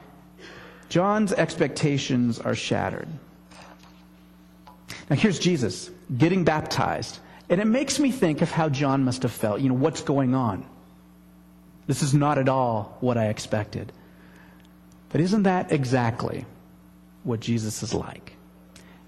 John's 0.88 1.33
expectations 1.33 2.38
are 2.38 2.54
shattered. 2.54 3.09
Now 5.09 5.16
here's 5.16 5.38
Jesus 5.38 5.90
getting 6.16 6.45
baptized. 6.45 7.19
And 7.49 7.61
it 7.61 7.66
makes 7.66 7.99
me 7.99 8.12
think 8.12 8.42
of 8.42 8.50
how 8.50 8.69
John 8.69 9.04
must 9.04 9.23
have 9.23 9.33
felt. 9.33 9.61
You 9.61 9.71
know, 9.71 9.75
what's 9.75 10.02
going 10.02 10.35
on? 10.35 10.64
This 11.87 12.02
is 12.02 12.14
not 12.14 12.38
at 12.38 12.49
all 12.49 12.97
what 13.00 13.19
I 13.19 13.26
expected. 13.26 13.92
But 15.09 15.21
isn't 15.21 15.42
that 15.42 15.73
exactly 15.73 16.47
what 17.25 17.40
Jesus 17.40 17.83
is 17.83 17.92
like? 17.92 18.37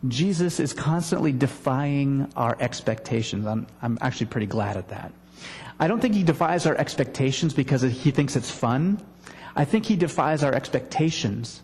Jesus 0.09 0.59
is 0.59 0.73
constantly 0.73 1.31
defying 1.31 2.33
our 2.35 2.57
expectations. 2.59 3.47
I'm, 3.47 3.69
I'm 3.81 3.99
actually 4.01 4.27
pretty 4.27 4.49
glad 4.49 4.77
at 4.77 4.89
that. 4.89 5.13
I 5.79 5.89
don't 5.89 6.01
think 6.01 6.15
he 6.15 6.23
defies 6.23 6.67
our 6.67 6.77
expectations 6.77 7.55
because 7.55 7.83
he 7.83 8.11
thinks 8.11 8.37
it's 8.37 8.51
fun. 8.51 9.01
I 9.55 9.65
think 9.65 9.87
he 9.87 9.97
defies 9.97 10.43
our 10.45 10.55
expectations 10.55 11.63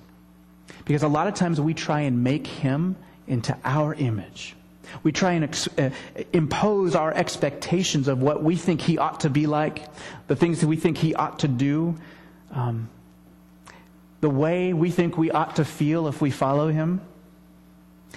because 0.85 1.03
a 1.03 1.09
lot 1.09 1.29
of 1.29 1.35
times 1.35 1.61
we 1.61 1.75
try 1.75 2.01
and 2.01 2.25
make 2.25 2.47
him 2.47 2.97
into 3.27 3.57
our 3.65 3.95
image. 3.95 4.57
We 5.03 5.13
try 5.13 5.33
and 5.33 5.45
ex- 5.45 5.69
uh, 5.79 5.91
impose 6.33 6.95
our 6.95 7.13
expectations 7.13 8.09
of 8.09 8.23
what 8.23 8.43
we 8.43 8.57
think 8.57 8.81
he 8.81 8.99
ought 8.99 9.21
to 9.21 9.31
be 9.31 9.47
like, 9.47 9.87
the 10.27 10.37
things 10.37 10.61
that 10.61 10.67
we 10.67 10.77
think 10.77 10.97
he 10.97 11.15
ought 11.15 11.41
to 11.41 11.49
do, 11.49 11.97
um, 12.53 12.89
the 14.21 14.31
way 14.31 14.73
we 14.73 14.91
think 14.91 15.17
we 15.17 15.31
ought 15.31 15.57
to 15.57 15.65
feel 15.65 16.09
if 16.09 16.21
we 16.21 16.31
follow 16.31 16.69
him. 16.69 17.03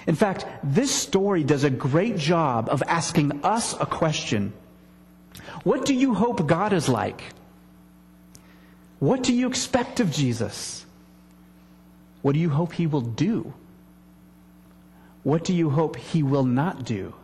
In 0.06 0.14
fact, 0.14 0.46
this 0.64 0.92
story 0.92 1.44
does 1.44 1.64
a 1.64 1.70
great 1.70 2.16
job 2.16 2.68
of 2.70 2.82
asking 2.88 3.44
us 3.44 3.74
a 3.78 3.86
question 3.86 4.52
what 5.64 5.84
do 5.84 5.94
you 5.94 6.14
hope 6.14 6.46
God 6.46 6.72
is 6.72 6.88
like? 6.88 7.22
What 8.98 9.22
do 9.22 9.32
you 9.32 9.48
expect 9.48 10.00
of 10.00 10.10
Jesus? 10.10 10.86
What 12.22 12.32
do 12.32 12.38
you 12.38 12.50
hope 12.50 12.72
he 12.72 12.86
will 12.86 13.00
do? 13.00 13.52
what 15.22 15.44
do 15.44 15.54
you 15.54 15.70
hope 15.70 15.96
he 15.96 16.22
will 16.22 16.44
not 16.44 16.84
do? 16.84 17.14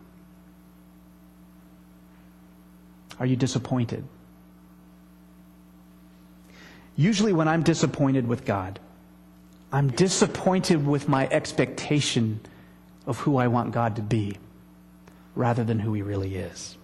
Are 3.19 3.27
you 3.27 3.37
disappointed? 3.37 4.05
Usually, 6.97 7.33
when 7.33 7.49
I'm 7.49 7.63
disappointed 7.63 8.27
with 8.27 8.45
God, 8.45 8.79
I'm 9.73 9.91
disappointed 9.91 10.87
with 10.87 11.09
my 11.09 11.29
expectation 11.29 12.41
of 13.07 13.19
who 13.19 13.37
I 13.37 13.49
want 13.49 13.73
God 13.73 13.97
to 13.97 14.03
be 14.03 14.37
rather 15.35 15.65
than 15.65 15.79
who 15.81 15.95
he 15.95 16.03
really 16.03 16.37
is. 16.37 16.77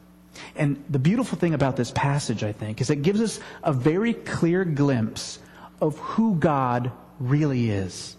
And 0.56 0.82
the 0.88 0.98
beautiful 0.98 1.38
thing 1.38 1.54
about 1.54 1.76
this 1.76 1.90
passage, 1.90 2.42
I 2.42 2.52
think, 2.52 2.80
is 2.80 2.90
it 2.90 3.02
gives 3.02 3.20
us 3.20 3.40
a 3.62 3.72
very 3.72 4.14
clear 4.14 4.64
glimpse 4.64 5.38
of 5.80 5.98
who 5.98 6.36
God 6.36 6.90
really 7.20 7.70
is. 7.70 8.16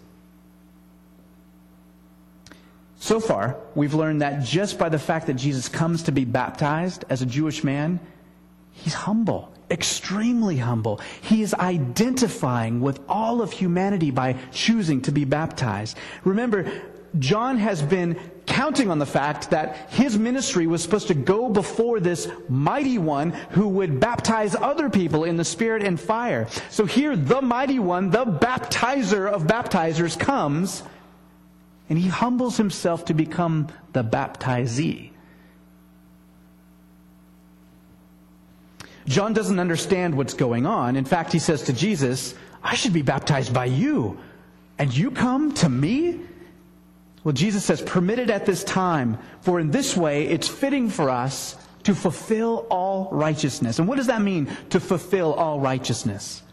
So 2.98 3.20
far, 3.20 3.56
we've 3.74 3.94
learned 3.94 4.22
that 4.22 4.42
just 4.42 4.78
by 4.78 4.88
the 4.88 4.98
fact 4.98 5.26
that 5.26 5.34
Jesus 5.34 5.68
comes 5.68 6.04
to 6.04 6.12
be 6.12 6.24
baptized 6.24 7.04
as 7.08 7.22
a 7.22 7.26
Jewish 7.26 7.62
man, 7.62 8.00
he's 8.72 8.94
humble, 8.94 9.52
extremely 9.70 10.56
humble. 10.56 11.00
He 11.22 11.42
is 11.42 11.54
identifying 11.54 12.80
with 12.80 13.00
all 13.08 13.42
of 13.42 13.52
humanity 13.52 14.10
by 14.10 14.36
choosing 14.50 15.02
to 15.02 15.12
be 15.12 15.24
baptized. 15.24 15.96
Remember, 16.24 16.70
John 17.18 17.58
has 17.58 17.82
been 17.82 18.18
counting 18.46 18.90
on 18.90 18.98
the 18.98 19.06
fact 19.06 19.50
that 19.50 19.90
his 19.90 20.16
ministry 20.18 20.66
was 20.66 20.82
supposed 20.82 21.08
to 21.08 21.14
go 21.14 21.48
before 21.48 22.00
this 22.00 22.28
mighty 22.48 22.98
one 22.98 23.30
who 23.50 23.68
would 23.68 24.00
baptize 24.00 24.54
other 24.54 24.88
people 24.88 25.24
in 25.24 25.36
the 25.36 25.44
Spirit 25.44 25.82
and 25.82 26.00
fire. 26.00 26.48
So 26.70 26.86
here, 26.86 27.16
the 27.16 27.42
mighty 27.42 27.78
one, 27.78 28.10
the 28.10 28.24
baptizer 28.24 29.28
of 29.30 29.44
baptizers, 29.44 30.18
comes 30.18 30.82
and 31.88 31.98
he 31.98 32.08
humbles 32.08 32.56
himself 32.56 33.04
to 33.06 33.14
become 33.14 33.68
the 33.92 34.02
baptizee. 34.02 35.10
John 39.06 39.32
doesn't 39.32 39.60
understand 39.60 40.16
what's 40.16 40.34
going 40.34 40.66
on. 40.66 40.96
In 40.96 41.04
fact, 41.04 41.32
he 41.32 41.38
says 41.38 41.62
to 41.62 41.72
Jesus, 41.72 42.34
I 42.62 42.74
should 42.74 42.92
be 42.92 43.02
baptized 43.02 43.54
by 43.54 43.66
you, 43.66 44.18
and 44.78 44.94
you 44.94 45.12
come 45.12 45.54
to 45.54 45.68
me? 45.68 46.20
Well, 47.26 47.32
Jesus 47.32 47.64
says, 47.64 47.82
permit 47.82 48.20
it 48.20 48.30
at 48.30 48.46
this 48.46 48.62
time, 48.62 49.18
for 49.40 49.58
in 49.58 49.72
this 49.72 49.96
way 49.96 50.28
it's 50.28 50.46
fitting 50.46 50.88
for 50.88 51.10
us 51.10 51.56
to 51.82 51.92
fulfill 51.92 52.68
all 52.70 53.08
righteousness. 53.10 53.80
And 53.80 53.88
what 53.88 53.96
does 53.96 54.06
that 54.06 54.22
mean, 54.22 54.46
to 54.70 54.78
fulfill 54.78 55.34
all 55.34 55.58
righteousness? 55.58 56.44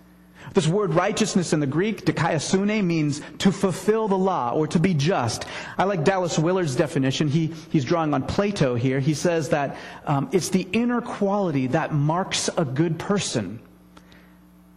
This 0.56 0.68
word 0.68 0.96
righteousness 0.96 1.54
in 1.54 1.60
the 1.60 1.68
Greek, 1.68 2.06
dikaiosune, 2.06 2.84
means 2.84 3.22
to 3.38 3.52
fulfill 3.52 4.08
the 4.08 4.18
law 4.18 4.54
or 4.56 4.66
to 4.66 4.80
be 4.80 4.96
just. 4.96 5.46
I 5.78 5.84
like 5.84 6.04
Dallas 6.04 6.40
Willard's 6.40 6.76
definition. 6.76 7.28
He, 7.28 7.54
he's 7.70 7.86
drawing 7.86 8.16
on 8.16 8.24
Plato 8.24 8.74
here. 8.74 9.00
He 9.00 9.14
says 9.14 9.50
that 9.50 9.78
um, 10.08 10.28
it's 10.32 10.50
the 10.50 10.68
inner 10.74 11.02
quality 11.02 11.68
that 11.68 11.94
marks 11.94 12.50
a 12.58 12.66
good 12.66 12.98
person. 12.98 13.60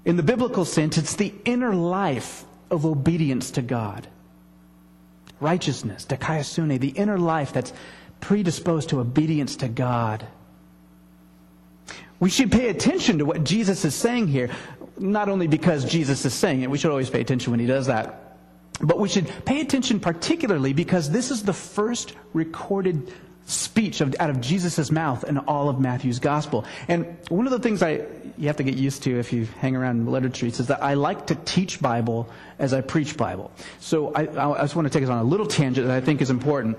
In 0.05 0.17
the 0.17 0.23
biblical 0.23 0.67
sense, 0.67 0.99
it's 0.99 1.17
the 1.17 1.33
inner 1.47 1.75
life 1.75 2.45
of 2.71 2.85
obedience 2.85 3.51
to 3.53 3.63
God 3.63 4.07
righteousness, 5.41 6.07
dikaiosune, 6.07 6.81
the 6.81 6.89
inner 6.89 7.19
life 7.19 7.53
that's 7.53 7.73
predisposed 8.21 8.89
to 8.91 9.01
obedience 9.01 9.57
to 9.57 9.69
God. 9.69 10.27
We 12.19 12.31
should 12.31 12.51
pay 12.51 12.69
attention 12.69 13.19
to 13.19 13.27
what 13.27 13.45
Jesus 13.45 13.85
is 13.85 13.95
saying 13.95 14.29
here, 14.29 14.51
not 14.99 15.29
only 15.29 15.47
because 15.47 15.85
Jesus 15.85 16.25
is 16.25 16.33
saying 16.33 16.63
it, 16.63 16.71
we 16.71 16.79
should 16.79 16.91
always 16.91 17.11
pay 17.11 17.21
attention 17.21 17.51
when 17.51 17.61
he 17.61 17.67
does 17.67 17.87
that, 17.87 18.39
but 18.81 18.99
we 18.99 19.09
should 19.09 19.31
pay 19.45 19.61
attention 19.61 20.01
particularly 20.01 20.73
because 20.73 21.11
this 21.11 21.31
is 21.31 21.43
the 21.43 21.53
first 21.53 22.15
recorded 22.33 23.13
speech 23.47 24.01
of, 24.01 24.15
out 24.19 24.29
of 24.29 24.41
Jesus' 24.41 24.91
mouth 24.91 25.25
in 25.25 25.39
all 25.39 25.69
of 25.69 25.81
Matthew's 25.81 26.19
gospel. 26.19 26.65
And 26.89 27.17
one 27.29 27.47
of 27.47 27.53
the 27.53 27.61
things 27.61 27.83
I, 27.83 28.05
you 28.37 28.49
have 28.49 28.57
to 28.57 28.65
get 28.65 28.75
used 28.75 29.05
to 29.05 29.19
if 29.19 29.33
you 29.33 29.47
hang 29.61 29.77
around 29.77 30.11
letter 30.11 30.29
treats 30.29 30.61
is 30.61 30.67
that 30.67 30.83
I 30.83 30.95
like 30.95 31.29
to 31.29 31.37
teach 31.37 31.81
Bible 31.81 32.29
as 32.59 32.75
I 32.75 32.81
preach 32.81 33.17
Bible. 33.17 33.53
So 33.79 34.13
I, 34.13 34.23
I 34.23 34.63
just 34.63 34.75
want 34.75 34.87
to 34.87 34.93
take 34.93 35.05
us 35.05 35.11
on 35.11 35.19
a 35.19 35.25
little 35.25 35.47
tangent 35.47 35.87
that 35.87 35.97
I 35.97 36.01
think 36.01 36.21
is 36.21 36.31
important. 36.31 36.77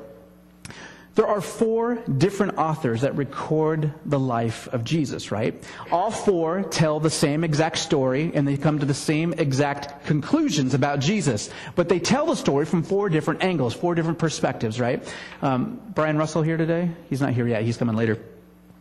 There 1.17 1.25
are 1.25 1.41
four 1.41 1.95
different 1.95 2.59
authors 2.59 3.01
that 3.01 3.15
record 3.15 3.91
the 4.05 4.19
life 4.19 4.67
of 4.67 4.83
Jesus, 4.83 5.31
right? 5.31 5.63
All 5.91 6.11
four 6.11 6.61
tell 6.61 6.99
the 6.99 7.09
same 7.09 7.43
exact 7.43 7.79
story 7.79 8.31
and 8.35 8.47
they 8.47 8.55
come 8.55 8.77
to 8.77 8.85
the 8.85 8.93
same 8.93 9.33
exact 9.33 10.05
conclusions 10.05 10.75
about 10.75 10.99
Jesus. 10.99 11.49
But 11.73 11.89
they 11.89 11.99
tell 11.99 12.27
the 12.27 12.35
story 12.35 12.65
from 12.65 12.83
four 12.83 13.09
different 13.09 13.43
angles, 13.43 13.73
four 13.73 13.95
different 13.95 14.19
perspectives, 14.19 14.79
right? 14.79 15.03
Um, 15.41 15.81
Brian 15.95 16.19
Russell 16.19 16.43
here 16.43 16.55
today? 16.55 16.91
He's 17.09 17.19
not 17.19 17.33
here 17.33 17.47
yet. 17.47 17.63
He's 17.63 17.77
coming 17.77 17.95
later. 17.95 18.19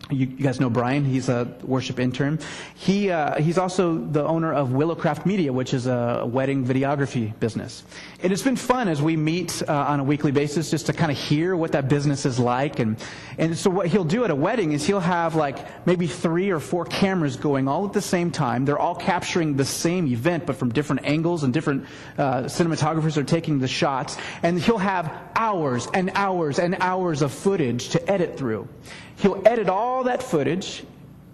You, 0.08 0.18
you, 0.18 0.44
guys 0.44 0.60
know 0.60 0.70
Brian. 0.70 1.04
He's 1.04 1.28
a 1.28 1.52
worship 1.64 1.98
intern. 1.98 2.38
He, 2.76 3.10
uh, 3.10 3.40
he's 3.40 3.58
also 3.58 3.98
the 3.98 4.24
owner 4.24 4.52
of 4.52 4.68
Willowcraft 4.68 5.26
Media, 5.26 5.52
which 5.52 5.74
is 5.74 5.88
a 5.88 6.24
wedding 6.24 6.64
videography 6.64 7.36
business. 7.40 7.82
And 8.22 8.32
it's 8.32 8.42
been 8.42 8.54
fun 8.54 8.86
as 8.86 9.02
we 9.02 9.16
meet 9.16 9.64
uh, 9.66 9.72
on 9.72 9.98
a 9.98 10.04
weekly 10.04 10.30
basis 10.30 10.70
just 10.70 10.86
to 10.86 10.92
kind 10.92 11.10
of 11.10 11.18
hear 11.18 11.56
what 11.56 11.72
that 11.72 11.88
business 11.88 12.24
is 12.24 12.38
like. 12.38 12.78
And, 12.78 13.02
and 13.36 13.58
so 13.58 13.68
what 13.68 13.88
he'll 13.88 14.04
do 14.04 14.22
at 14.22 14.30
a 14.30 14.34
wedding 14.34 14.72
is 14.72 14.86
he'll 14.86 15.00
have 15.00 15.34
like 15.34 15.86
maybe 15.88 16.06
three 16.06 16.50
or 16.50 16.60
four 16.60 16.84
cameras 16.84 17.36
going 17.36 17.66
all 17.66 17.84
at 17.84 17.92
the 17.92 18.00
same 18.00 18.30
time. 18.30 18.64
They're 18.64 18.78
all 18.78 18.94
capturing 18.94 19.56
the 19.56 19.64
same 19.64 20.06
event, 20.06 20.46
but 20.46 20.54
from 20.54 20.70
different 20.70 21.04
angles 21.04 21.42
and 21.42 21.52
different 21.52 21.84
uh, 22.16 22.44
cinematographers 22.44 23.16
are 23.16 23.24
taking 23.24 23.58
the 23.58 23.66
shots. 23.66 24.16
And 24.44 24.60
he'll 24.60 24.78
have 24.78 25.12
hours 25.34 25.88
and 25.92 26.12
hours 26.14 26.60
and 26.60 26.76
hours 26.78 27.22
of 27.22 27.32
footage 27.32 27.88
to 27.88 28.10
edit 28.10 28.38
through. 28.38 28.68
He'll 29.16 29.42
edit 29.46 29.68
all 29.68 30.04
that 30.04 30.22
footage, 30.22 30.84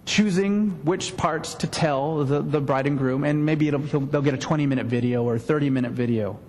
choosing 0.05 0.85
which 0.85 1.15
parts 1.17 1.55
to 1.55 1.67
tell 1.67 2.23
the, 2.23 2.41
the 2.41 2.61
bride 2.61 2.87
and 2.87 2.97
groom, 2.97 3.23
and 3.23 3.45
maybe 3.45 3.69
they'll 3.69 4.21
get 4.21 4.33
a 4.33 4.37
20 4.37 4.65
minute 4.65 4.85
video 4.85 5.23
or 5.23 5.35
a 5.35 5.39
30 5.39 5.69
minute 5.69 5.91
video. 5.91 6.39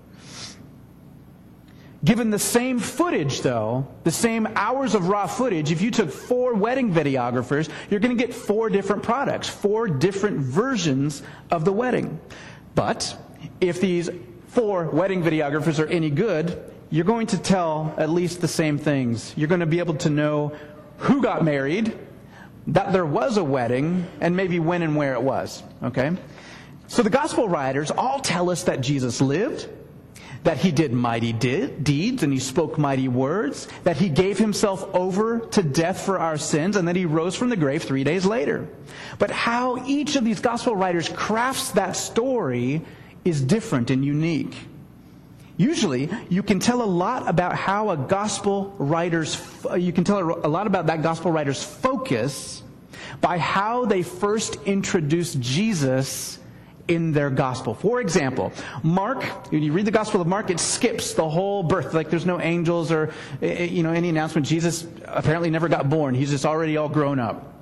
Given 2.04 2.28
the 2.28 2.38
same 2.38 2.78
footage, 2.80 3.40
though, 3.40 3.86
the 4.04 4.10
same 4.10 4.46
hours 4.56 4.94
of 4.94 5.08
raw 5.08 5.26
footage, 5.26 5.72
if 5.72 5.80
you 5.80 5.90
took 5.90 6.10
four 6.10 6.52
wedding 6.52 6.92
videographers, 6.92 7.70
you're 7.88 8.00
going 8.00 8.16
to 8.16 8.22
get 8.22 8.34
four 8.34 8.68
different 8.68 9.02
products, 9.02 9.48
four 9.48 9.88
different 9.88 10.40
versions 10.40 11.22
of 11.50 11.64
the 11.64 11.72
wedding. 11.72 12.20
But 12.74 13.16
if 13.58 13.80
these 13.80 14.10
four 14.48 14.84
wedding 14.90 15.22
videographers 15.22 15.82
are 15.82 15.86
any 15.86 16.10
good, 16.10 16.62
you're 16.90 17.06
going 17.06 17.26
to 17.28 17.38
tell 17.38 17.94
at 17.96 18.10
least 18.10 18.42
the 18.42 18.48
same 18.48 18.76
things. 18.76 19.32
You're 19.36 19.48
going 19.48 19.60
to 19.60 19.66
be 19.66 19.78
able 19.78 19.94
to 19.94 20.10
know 20.10 20.52
who 21.04 21.22
got 21.22 21.44
married, 21.44 21.96
that 22.68 22.92
there 22.92 23.06
was 23.06 23.36
a 23.36 23.44
wedding, 23.44 24.06
and 24.20 24.36
maybe 24.36 24.58
when 24.58 24.82
and 24.82 24.96
where 24.96 25.12
it 25.14 25.22
was. 25.22 25.62
Okay? 25.82 26.12
So 26.86 27.02
the 27.02 27.10
gospel 27.10 27.48
writers 27.48 27.90
all 27.90 28.20
tell 28.20 28.50
us 28.50 28.64
that 28.64 28.80
Jesus 28.80 29.20
lived, 29.20 29.68
that 30.44 30.58
he 30.58 30.70
did 30.70 30.92
mighty 30.92 31.32
deeds 31.32 32.22
and 32.22 32.32
he 32.32 32.38
spoke 32.38 32.78
mighty 32.78 33.08
words, 33.08 33.68
that 33.84 33.96
he 33.96 34.08
gave 34.08 34.38
himself 34.38 34.84
over 34.94 35.40
to 35.40 35.62
death 35.62 36.02
for 36.04 36.18
our 36.18 36.36
sins, 36.36 36.76
and 36.76 36.88
that 36.88 36.96
he 36.96 37.06
rose 37.06 37.34
from 37.34 37.48
the 37.48 37.56
grave 37.56 37.82
three 37.82 38.04
days 38.04 38.26
later. 38.26 38.68
But 39.18 39.30
how 39.30 39.84
each 39.86 40.16
of 40.16 40.24
these 40.24 40.40
gospel 40.40 40.76
writers 40.76 41.08
crafts 41.08 41.72
that 41.72 41.96
story 41.96 42.82
is 43.24 43.40
different 43.40 43.90
and 43.90 44.04
unique. 44.04 44.54
Usually, 45.56 46.10
you 46.28 46.42
can 46.42 46.58
tell 46.58 46.82
a 46.82 46.84
lot 46.84 47.28
about 47.28 47.54
how 47.54 47.90
a 47.90 47.96
gospel 47.96 48.74
writer's, 48.78 49.40
you 49.78 49.92
can 49.92 50.02
tell 50.02 50.18
a 50.44 50.48
lot 50.48 50.66
about 50.66 50.86
that 50.86 51.02
gospel 51.02 51.30
writer's 51.30 51.62
focus 51.62 52.62
by 53.20 53.38
how 53.38 53.84
they 53.84 54.02
first 54.02 54.56
introduced 54.66 55.40
Jesus 55.40 56.38
in 56.88 57.12
their 57.12 57.30
gospel. 57.30 57.74
For 57.74 58.00
example, 58.00 58.52
Mark, 58.82 59.22
when 59.50 59.62
you 59.62 59.72
read 59.72 59.86
the 59.86 59.90
gospel 59.90 60.20
of 60.20 60.26
Mark, 60.26 60.50
it 60.50 60.60
skips 60.60 61.14
the 61.14 61.28
whole 61.28 61.62
birth. 61.62 61.94
Like 61.94 62.10
there's 62.10 62.26
no 62.26 62.40
angels 62.40 62.92
or, 62.92 63.12
eh, 63.40 63.46
eh, 63.46 63.64
you 63.64 63.82
know, 63.82 63.92
any 63.92 64.08
announcement. 64.08 64.46
Jesus 64.46 64.86
apparently 65.04 65.50
never 65.50 65.68
got 65.68 65.88
born. 65.88 66.14
He's 66.14 66.30
just 66.30 66.44
already 66.44 66.76
all 66.76 66.88
grown 66.88 67.18
up. 67.18 67.54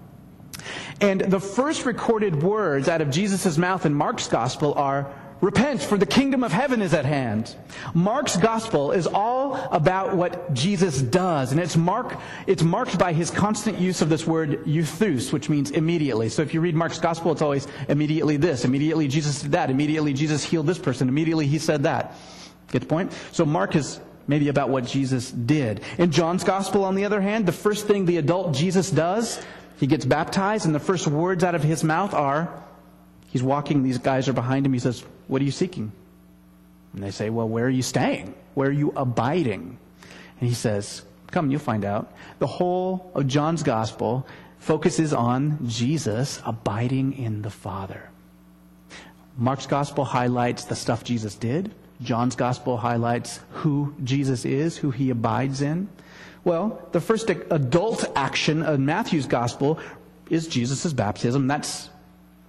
And 1.01 1.21
the 1.21 1.41
first 1.41 1.85
recorded 1.85 2.43
words 2.43 2.89
out 2.89 3.01
of 3.01 3.11
Jesus' 3.11 3.59
mouth 3.59 3.87
in 3.87 3.95
Mark's 3.95 4.29
gospel 4.29 4.75
are, 4.75 5.13
Repent, 5.43 5.83
for 5.83 5.99
the 5.99 6.07
kingdom 6.07 6.45
of 6.45 6.53
heaven 6.53 6.81
is 6.81 6.95
at 6.95 7.05
hand. 7.05 7.57
Mark's 7.95 8.37
gospel 8.37 8.93
is 8.93 9.09
all 9.09 9.57
about 9.73 10.15
what 10.15 10.55
Jesus 10.55 11.03
does, 11.03 11.51
and 11.51 11.61
it's, 11.61 11.77
mark, 11.77 12.17
it's 12.47 12.63
marked 12.63 12.97
by 12.97 13.13
his 13.13 13.29
constant 13.29 13.81
use 13.81 14.03
of 14.03 14.09
this 14.09 14.25
word 14.25 14.65
euthus, 14.67 15.33
which 15.33 15.49
means 15.49 15.73
immediately. 15.73 16.29
So 16.29 16.43
if 16.43 16.55
you 16.55 16.61
read 16.61 16.77
Mark's 16.77 17.01
gospel, 17.01 17.33
it's 17.33 17.43
always 17.43 17.67
immediately 17.89 18.37
this, 18.37 18.65
immediately 18.65 19.09
Jesus 19.09 19.43
did 19.43 19.51
that, 19.51 19.69
immediately 19.69 20.13
Jesus 20.13 20.45
healed 20.45 20.69
this 20.69 20.79
person, 20.79 21.09
immediately 21.09 21.49
he 21.49 21.59
said 21.59 21.83
that. 21.83 22.15
Get 22.71 22.83
the 22.83 22.87
point? 22.87 23.13
So 23.33 23.45
Mark 23.45 23.75
is 23.75 23.99
maybe 24.29 24.47
about 24.47 24.69
what 24.69 24.87
Jesus 24.87 25.33
did. 25.33 25.81
In 25.99 26.13
John's 26.13 26.45
gospel, 26.45 26.85
on 26.85 26.95
the 26.95 27.05
other 27.05 27.21
hand, 27.21 27.47
the 27.47 27.53
first 27.53 27.89
thing 27.89 28.07
the 28.07 28.19
adult 28.19 28.55
Jesus 28.55 28.93
does, 28.93 29.43
he 29.81 29.89
gets 29.89 30.05
baptized, 30.05 30.67
and 30.67 30.75
the 30.75 30.79
first 30.79 31.09
words 31.09 31.43
out 31.43 31.57
of 31.57 31.65
his 31.65 31.83
mouth 31.83 32.15
are, 32.15 32.63
he's 33.33 33.43
walking, 33.43 33.83
these 33.83 33.99
guys 33.99 34.29
are 34.29 34.33
behind 34.33 34.65
him, 34.65 34.73
he 34.73 34.79
says, 34.79 35.05
what 35.27 35.41
are 35.41 35.45
you 35.45 35.51
seeking? 35.51 35.93
And 36.93 37.03
they 37.03 37.11
say, 37.11 37.31
Well, 37.31 37.49
where 37.49 37.65
are 37.65 37.71
you 37.71 37.83
staying? 37.83 38.35
Where 38.55 38.69
are 38.69 38.73
you 38.73 38.93
abiding? 38.95 39.79
And 40.41 40.49
he 40.49 40.55
says, 40.55 41.03
Come, 41.31 41.51
you'll 41.51 41.61
find 41.61 41.85
out. 41.85 42.13
The 42.39 42.47
whole 42.47 43.11
of 43.15 43.27
John's 43.27 43.63
gospel 43.63 44.27
focuses 44.59 45.15
on 45.15 45.67
Jesus 45.67 46.43
abiding 46.45 47.15
in 47.15 47.43
the 47.43 47.51
Father. 47.51 48.11
Mark's 49.39 49.67
gospel 49.67 50.05
highlights 50.05 50.65
the 50.65 50.77
stuff 50.77 51.03
Jesus 51.03 51.35
did. 51.35 51.75
John's 52.03 52.37
gospel 52.37 52.77
highlights 52.77 53.41
who 53.53 53.95
Jesus 54.05 54.45
is, 54.45 54.77
who 54.77 54.91
he 54.91 55.09
abides 55.09 55.63
in. 55.63 55.89
Well, 56.45 56.87
the 56.93 57.01
first 57.01 57.31
adult 57.31 58.05
action 58.15 58.63
in 58.63 58.85
Matthew's 58.85 59.27
gospel 59.27 59.79
is 60.29 60.47
Jesus' 60.49 60.93
baptism. 60.93 61.47
That's 61.47 61.89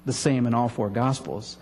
the 0.05 0.13
same 0.13 0.45
in 0.45 0.53
all 0.53 0.69
four 0.69 0.89
gospels. 0.89 1.57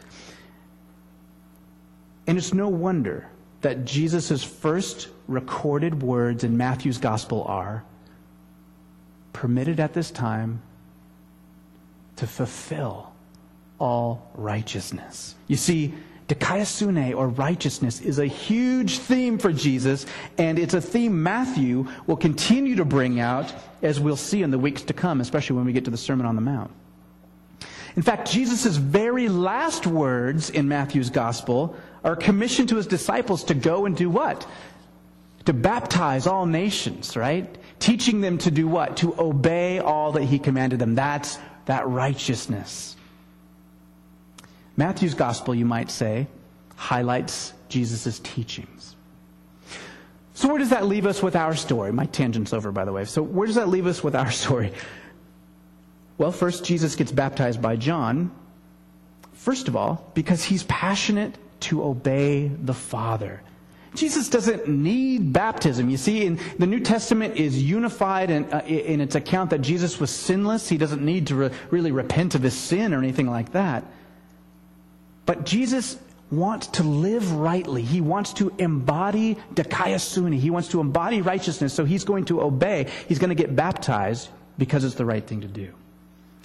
And 2.28 2.38
it's 2.38 2.54
no 2.54 2.68
wonder 2.68 3.30
that 3.62 3.86
Jesus' 3.86 4.44
first 4.44 5.10
recorded 5.28 6.02
words 6.02 6.44
in 6.44 6.58
Matthew's 6.58 6.98
gospel 6.98 7.44
are 7.44 7.84
permitted 9.34 9.80
at 9.80 9.94
this 9.94 10.12
time 10.12 10.62
to 12.18 12.28
fulfill 12.28 13.12
all 13.80 14.30
righteousness. 14.36 15.36
You 15.48 15.56
see, 15.56 15.94
dikaiosune, 16.28 17.16
or 17.16 17.28
righteousness, 17.28 18.02
is 18.02 18.20
a 18.20 18.26
huge 18.26 19.00
theme 19.00 19.38
for 19.38 19.52
Jesus, 19.52 20.06
and 20.38 20.60
it's 20.60 20.74
a 20.74 20.82
theme 20.82 21.24
Matthew 21.24 21.88
will 22.08 22.18
continue 22.18 22.76
to 22.76 22.86
bring 22.86 23.20
out, 23.20 23.54
as 23.82 24.00
we'll 24.00 24.16
see 24.16 24.44
in 24.44 24.52
the 24.52 24.60
weeks 24.60 24.84
to 24.84 24.94
come, 24.94 25.22
especially 25.22 25.56
when 25.56 25.66
we 25.66 25.74
get 25.74 25.86
to 25.86 25.92
the 25.92 25.98
Sermon 25.98 26.26
on 26.26 26.36
the 26.36 26.42
Mount. 26.42 26.72
In 27.96 28.02
fact, 28.02 28.32
Jesus' 28.32 28.78
very 28.78 29.28
last 29.28 29.86
words 29.86 30.50
in 30.50 30.68
Matthew's 30.68 31.10
gospel 31.10 31.76
are 32.04 32.16
commissioned 32.16 32.70
to 32.70 32.78
his 32.78 32.88
disciples 32.88 33.44
to 33.46 33.54
go 33.54 33.86
and 33.86 33.96
do 33.96 34.10
what? 34.10 34.48
To 35.46 35.54
baptize 35.54 36.28
all 36.28 36.46
nations, 36.46 37.18
right? 37.18 37.54
Teaching 37.80 38.22
them 38.22 38.38
to 38.40 38.52
do 38.52 38.68
what? 38.68 38.98
To 38.98 39.20
obey 39.20 39.80
all 39.80 40.14
that 40.14 40.24
he 40.24 40.40
commanded 40.40 40.80
them. 40.80 40.96
That's 40.96 41.38
that 41.66 41.88
righteousness. 41.88 42.96
Matthew's 44.78 45.14
gospel, 45.14 45.54
you 45.54 45.66
might 45.66 45.92
say, 45.92 46.28
highlights 46.76 47.54
Jesus' 47.70 48.20
teachings. 48.20 48.96
So, 50.34 50.48
where 50.48 50.58
does 50.58 50.70
that 50.70 50.86
leave 50.86 51.06
us 51.06 51.22
with 51.22 51.36
our 51.36 51.56
story? 51.56 51.92
My 51.92 52.06
tangent's 52.08 52.54
over, 52.54 52.72
by 52.72 52.86
the 52.86 52.92
way. 52.92 53.06
So, 53.06 53.22
where 53.22 53.46
does 53.46 53.58
that 53.58 53.68
leave 53.70 53.86
us 53.86 54.04
with 54.04 54.16
our 54.16 54.32
story? 54.32 54.74
Well, 56.22 56.32
first, 56.32 56.64
Jesus 56.64 56.96
gets 56.96 57.12
baptized 57.12 57.64
by 57.64 57.78
John. 57.78 58.30
First 59.34 59.68
of 59.68 59.76
all, 59.76 60.08
because 60.14 60.44
he's 60.44 60.62
passionate 60.66 61.36
to 61.62 61.84
obey 61.84 62.48
the 62.48 62.76
Father. 62.76 63.42
Jesus 63.96 64.30
doesn't 64.30 64.68
need 64.68 65.34
baptism. 65.34 65.90
You 65.90 65.98
see, 65.98 66.24
in 66.24 66.40
the 66.60 66.68
New 66.68 66.80
Testament 66.80 67.38
is 67.38 67.64
unified 67.64 68.30
in, 68.30 68.54
uh, 68.54 68.60
in 68.68 69.02
its 69.02 69.16
account 69.16 69.50
that 69.50 69.62
Jesus 69.62 70.00
was 70.00 70.12
sinless. 70.12 70.70
He 70.70 70.78
doesn't 70.78 71.02
need 71.02 71.26
to 71.26 71.36
re- 71.36 71.50
really 71.72 71.92
repent 71.92 72.36
of 72.36 72.44
his 72.44 72.54
sin 72.54 72.94
or 72.94 73.00
anything 73.00 73.28
like 73.28 73.54
that. 73.54 73.84
But 75.26 75.44
Jesus 75.44 75.98
wants 76.30 76.68
to 76.68 76.84
live 76.84 77.32
rightly. 77.32 77.82
He 77.82 78.00
wants 78.00 78.32
to 78.34 78.54
embody 78.60 79.38
dikaiosune. 79.56 80.38
He 80.38 80.52
wants 80.52 80.68
to 80.68 80.82
embody 80.82 81.24
righteousness. 81.24 81.74
So 81.74 81.84
he's 81.84 82.04
going 82.04 82.26
to 82.26 82.44
obey. 82.44 82.92
He's 83.08 83.18
going 83.18 83.30
to 83.30 83.44
get 83.44 83.56
baptized 83.56 84.30
because 84.60 84.84
it's 84.84 84.94
the 84.94 85.06
right 85.06 85.26
thing 85.26 85.42
to 85.42 85.48
do. 85.48 85.74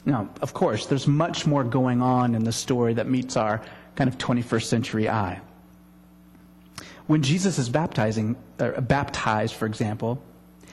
Now, 0.06 0.30
of 0.40 0.54
course, 0.54 0.86
there's 0.86 1.08
much 1.08 1.46
more 1.46 1.64
going 1.64 2.00
on 2.00 2.36
in 2.36 2.44
the 2.44 2.52
story 2.52 2.94
that 2.94 3.08
meets 3.08 3.36
our 3.36 3.60
kind 3.96 4.08
of 4.08 4.16
21st 4.16 4.62
century 4.62 5.08
eye. 5.10 5.40
When 7.08 7.22
Jesus 7.22 7.58
is 7.58 7.68
baptizing, 7.68 8.36
baptized, 8.56 9.54
for 9.54 9.66
example, 9.66 10.22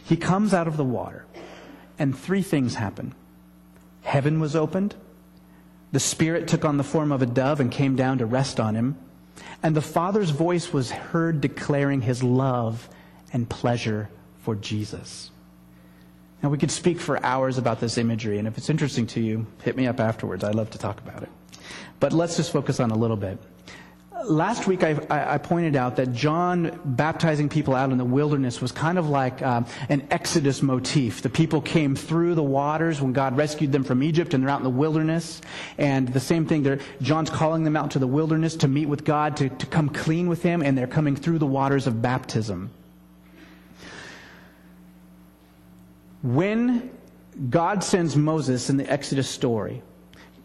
he 0.05 0.15
comes 0.15 0.53
out 0.53 0.67
of 0.67 0.77
the 0.77 0.83
water, 0.83 1.25
and 1.97 2.17
three 2.17 2.43
things 2.43 2.75
happen. 2.75 3.13
Heaven 4.03 4.39
was 4.39 4.55
opened, 4.55 4.95
the 5.91 5.99
Spirit 5.99 6.47
took 6.47 6.65
on 6.65 6.77
the 6.77 6.83
form 6.83 7.11
of 7.11 7.21
a 7.21 7.27
dove 7.27 7.59
and 7.59 7.71
came 7.71 7.95
down 7.95 8.19
to 8.19 8.25
rest 8.25 8.59
on 8.59 8.75
him, 8.75 8.97
and 9.61 9.75
the 9.75 9.81
Father's 9.81 10.31
voice 10.31 10.71
was 10.71 10.91
heard 10.91 11.41
declaring 11.41 12.01
his 12.01 12.23
love 12.23 12.87
and 13.31 13.49
pleasure 13.49 14.09
for 14.41 14.55
Jesus. 14.55 15.31
Now, 16.43 16.49
we 16.49 16.57
could 16.57 16.71
speak 16.71 16.99
for 16.99 17.25
hours 17.25 17.57
about 17.57 17.79
this 17.79 17.97
imagery, 17.97 18.37
and 18.37 18.49
if 18.49 18.57
it's 18.57 18.69
interesting 18.69 19.07
to 19.07 19.21
you, 19.21 19.47
hit 19.63 19.77
me 19.77 19.87
up 19.87 20.01
afterwards. 20.01 20.43
I'd 20.43 20.55
love 20.55 20.69
to 20.71 20.77
talk 20.77 20.99
about 20.99 21.23
it. 21.23 21.29
But 22.01 22.11
let's 22.11 22.35
just 22.35 22.51
focus 22.51 22.81
on 22.81 22.91
a 22.91 22.97
little 22.97 23.15
bit. 23.15 23.39
Last 24.25 24.67
week, 24.67 24.83
I, 24.83 24.97
I 25.09 25.37
pointed 25.37 25.77
out 25.77 25.95
that 25.97 26.11
John 26.11 26.79
baptizing 26.83 27.47
people 27.47 27.75
out 27.75 27.91
in 27.91 27.97
the 27.97 28.05
wilderness 28.05 28.61
was 28.61 28.73
kind 28.73 28.97
of 28.97 29.07
like 29.07 29.41
uh, 29.41 29.63
an 29.87 30.05
Exodus 30.11 30.61
motif. 30.61 31.21
The 31.21 31.29
people 31.29 31.61
came 31.61 31.95
through 31.95 32.35
the 32.35 32.43
waters 32.43 33.01
when 33.01 33.13
God 33.13 33.37
rescued 33.37 33.71
them 33.71 33.85
from 33.85 34.03
Egypt, 34.03 34.33
and 34.33 34.43
they're 34.43 34.49
out 34.49 34.59
in 34.59 34.65
the 34.65 34.69
wilderness. 34.69 35.41
And 35.77 36.09
the 36.09 36.19
same 36.19 36.45
thing, 36.45 36.79
John's 37.01 37.29
calling 37.29 37.63
them 37.63 37.77
out 37.77 37.91
to 37.91 37.99
the 37.99 38.07
wilderness 38.07 38.57
to 38.57 38.67
meet 38.67 38.87
with 38.87 39.05
God, 39.05 39.37
to, 39.37 39.47
to 39.47 39.65
come 39.65 39.87
clean 39.87 40.27
with 40.27 40.43
Him, 40.43 40.61
and 40.61 40.77
they're 40.77 40.87
coming 40.87 41.15
through 41.15 41.39
the 41.39 41.47
waters 41.47 41.87
of 41.87 42.01
baptism. 42.01 42.69
When 46.23 46.89
God 47.49 47.83
sends 47.83 48.15
Moses 48.15 48.69
in 48.69 48.77
the 48.77 48.89
Exodus 48.89 49.29
story 49.29 49.83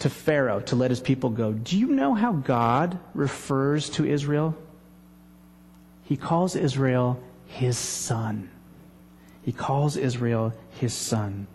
to 0.00 0.10
Pharaoh 0.10 0.60
to 0.60 0.76
let 0.76 0.90
his 0.90 1.00
people 1.00 1.30
go, 1.30 1.52
do 1.52 1.78
you 1.78 1.86
know 1.86 2.14
how 2.14 2.32
God 2.32 2.98
refers 3.14 3.88
to 3.90 4.04
Israel? 4.04 4.56
He 6.04 6.16
calls 6.16 6.56
Israel 6.56 7.22
his 7.46 7.78
son. 7.78 8.50
He 9.42 9.52
calls 9.52 9.96
Israel 9.96 10.52
his 10.80 10.92
son. 10.92 11.46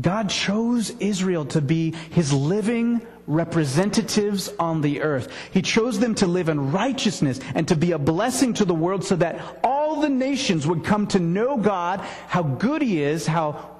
God 0.00 0.30
chose 0.30 0.90
Israel 0.98 1.44
to 1.46 1.60
be 1.60 1.92
his 2.10 2.32
living 2.32 3.02
representatives 3.30 4.50
on 4.58 4.80
the 4.80 5.00
earth. 5.02 5.32
He 5.52 5.62
chose 5.62 5.98
them 5.98 6.14
to 6.16 6.26
live 6.26 6.48
in 6.48 6.72
righteousness 6.72 7.40
and 7.54 7.66
to 7.68 7.76
be 7.76 7.92
a 7.92 7.98
blessing 7.98 8.54
to 8.54 8.64
the 8.64 8.74
world 8.74 9.04
so 9.04 9.16
that 9.16 9.40
all 9.62 10.00
the 10.00 10.08
nations 10.08 10.66
would 10.66 10.84
come 10.84 11.06
to 11.08 11.18
know 11.18 11.56
God, 11.56 12.00
how 12.28 12.42
good 12.42 12.82
he 12.82 13.02
is, 13.02 13.26
how 13.26 13.70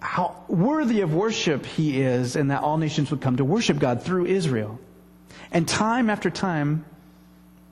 how 0.00 0.44
worthy 0.48 1.02
of 1.02 1.12
worship 1.12 1.66
he 1.66 2.00
is, 2.00 2.34
and 2.34 2.50
that 2.50 2.62
all 2.62 2.78
nations 2.78 3.10
would 3.10 3.20
come 3.20 3.36
to 3.36 3.44
worship 3.44 3.78
God 3.78 4.02
through 4.02 4.24
Israel. 4.26 4.80
And 5.52 5.68
time 5.68 6.08
after 6.08 6.30
time, 6.30 6.86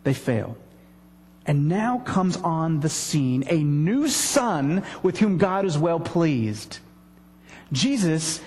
they 0.05 0.13
fail. 0.13 0.57
And 1.47 1.69
now 1.69 2.01
comes 2.01 2.37
on 2.37 2.81
the 2.81 2.91
scene 2.91 3.45
a 3.49 3.57
new 3.57 4.09
son 4.09 4.85
with 5.03 5.19
whom 5.19 5.39
God 5.39 5.65
is 5.65 5.79
well 5.79 5.99
pleased. 5.99 6.81
Jesus 7.73 8.41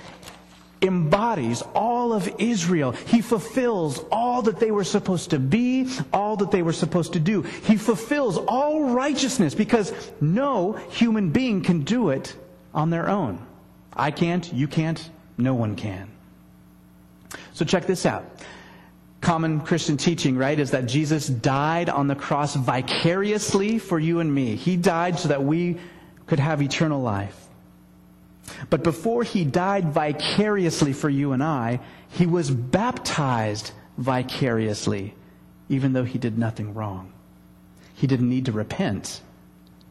embodies 0.82 1.62
all 1.76 2.13
of 2.13 2.30
Israel. 2.39 2.91
He 2.91 3.22
fulfills 3.22 4.04
all 4.12 4.41
that 4.44 4.60
they 4.60 4.72
were 4.72 4.84
supposed 4.84 5.30
to 5.32 5.39
be, 5.39 5.88
all 6.12 6.36
that 6.38 6.52
they 6.52 6.63
were 6.63 6.74
supposed 6.74 7.13
to 7.13 7.20
do. 7.20 7.41
He 7.41 7.78
fulfills 7.78 8.38
all 8.38 8.86
righteousness 8.86 9.54
because 9.54 9.94
no 10.20 10.74
human 10.74 11.30
being 11.30 11.62
can 11.62 11.82
do 11.82 12.10
it 12.10 12.36
on 12.74 12.89
their 12.89 13.10
own. 13.10 13.46
I 13.94 14.12
can't, 14.12 14.52
you 14.54 14.67
can't, 14.67 15.10
no 15.38 15.54
one 15.54 15.76
can. 15.76 16.10
So 17.54 17.65
check 17.65 17.86
this 17.86 18.06
out. 18.06 18.26
Common 19.20 19.62
Christian 19.62 19.98
teaching, 19.98 20.36
right, 20.36 20.60
is 20.60 20.72
that 20.72 20.88
Jesus 20.88 21.28
died 21.28 21.89
on 21.89 22.08
the 22.08 22.15
cross 22.15 22.56
vicariously 22.56 23.78
for 23.78 24.00
you 24.00 24.20
and 24.20 24.34
me. 24.34 24.56
He 24.56 24.78
died 24.78 25.20
so 25.20 25.28
that 25.28 25.44
we 25.44 25.78
could 26.26 26.39
have 26.39 26.62
eternal 26.62 27.02
life. 27.02 27.38
But 28.69 28.84
before 28.84 29.23
he 29.23 29.43
died 29.43 29.93
vicariously 29.93 30.93
for 30.93 31.10
you 31.10 31.32
and 31.32 31.43
I, 31.43 31.80
he 32.10 32.25
was 32.25 32.49
baptized 32.49 33.71
vicariously, 33.97 35.13
even 35.69 35.93
though 35.93 36.04
he 36.04 36.17
did 36.17 36.38
nothing 36.38 36.73
wrong. 36.73 37.12
He 37.93 38.08
didn't 38.08 38.30
need 38.30 38.45
to 38.45 38.51
repent 38.51 39.21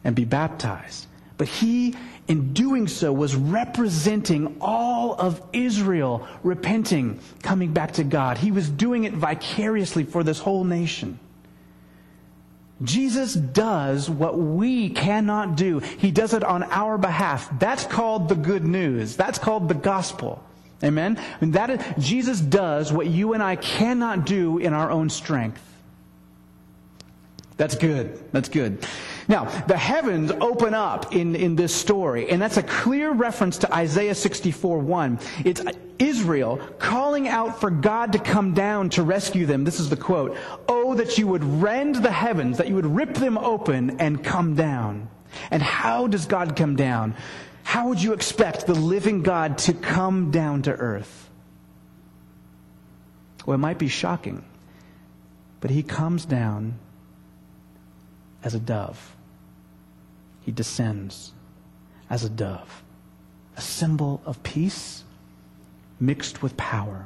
and 0.03 0.15
be 0.15 0.25
baptized. 0.25 1.07
But 1.37 1.47
he, 1.47 1.95
in 2.27 2.53
doing 2.53 2.87
so, 2.87 3.11
was 3.11 3.35
representing 3.35 4.57
all 4.61 5.15
of 5.15 5.41
Israel 5.53 6.27
repenting, 6.43 7.19
coming 7.41 7.73
back 7.73 7.93
to 7.93 8.03
God. 8.03 8.37
He 8.37 8.51
was 8.51 8.69
doing 8.69 9.05
it 9.05 9.13
vicariously 9.13 10.03
for 10.03 10.23
this 10.23 10.39
whole 10.39 10.63
nation. 10.63 11.19
Jesus 12.83 13.33
does 13.33 14.09
what 14.09 14.37
we 14.37 14.89
cannot 14.89 15.55
do. 15.55 15.79
He 15.79 16.11
does 16.11 16.33
it 16.33 16.43
on 16.43 16.63
our 16.63 16.97
behalf. 16.97 17.49
That's 17.59 17.85
called 17.85 18.29
the 18.29 18.35
good 18.35 18.63
news. 18.63 19.15
That's 19.15 19.37
called 19.37 19.67
the 19.67 19.75
gospel. 19.75 20.43
Amen? 20.83 21.21
And 21.41 21.53
that 21.53 21.69
is, 21.69 21.79
Jesus 21.99 22.39
does 22.39 22.91
what 22.91 23.07
you 23.07 23.33
and 23.33 23.43
I 23.43 23.55
cannot 23.55 24.25
do 24.25 24.57
in 24.57 24.73
our 24.73 24.89
own 24.89 25.09
strength. 25.09 25.61
That's 27.57 27.75
good. 27.75 28.19
That's 28.31 28.49
good. 28.49 28.83
Now, 29.27 29.45
the 29.67 29.77
heavens 29.77 30.31
open 30.31 30.73
up 30.73 31.13
in, 31.13 31.35
in 31.35 31.55
this 31.55 31.73
story, 31.73 32.29
and 32.29 32.41
that's 32.41 32.57
a 32.57 32.63
clear 32.63 33.11
reference 33.11 33.59
to 33.59 33.73
Isaiah 33.73 34.15
64 34.15 34.79
1. 34.79 35.19
It's 35.45 35.61
Israel 35.99 36.57
calling 36.79 37.27
out 37.27 37.59
for 37.59 37.69
God 37.69 38.13
to 38.13 38.19
come 38.19 38.53
down 38.53 38.89
to 38.91 39.03
rescue 39.03 39.45
them. 39.45 39.63
This 39.63 39.79
is 39.79 39.89
the 39.89 39.97
quote 39.97 40.35
Oh, 40.67 40.95
that 40.95 41.17
you 41.17 41.27
would 41.27 41.43
rend 41.43 41.95
the 41.95 42.11
heavens, 42.11 42.57
that 42.57 42.67
you 42.67 42.75
would 42.75 42.85
rip 42.85 43.13
them 43.13 43.37
open 43.37 43.99
and 43.99 44.23
come 44.23 44.55
down. 44.55 45.09
And 45.49 45.61
how 45.61 46.07
does 46.07 46.25
God 46.25 46.55
come 46.55 46.75
down? 46.75 47.15
How 47.63 47.87
would 47.89 48.01
you 48.01 48.13
expect 48.13 48.65
the 48.65 48.73
living 48.73 49.21
God 49.21 49.59
to 49.59 49.73
come 49.73 50.31
down 50.31 50.63
to 50.63 50.71
earth? 50.71 51.29
Well, 53.45 53.55
it 53.55 53.59
might 53.59 53.77
be 53.77 53.87
shocking, 53.87 54.43
but 55.61 55.71
he 55.71 55.83
comes 55.83 56.25
down 56.25 56.79
as 58.43 58.53
a 58.53 58.59
dove. 58.59 59.15
He 60.41 60.51
descends 60.51 61.33
as 62.09 62.23
a 62.23 62.29
dove, 62.29 62.83
a 63.55 63.61
symbol 63.61 64.21
of 64.25 64.41
peace 64.43 65.03
mixed 65.99 66.41
with 66.41 66.57
power, 66.57 67.05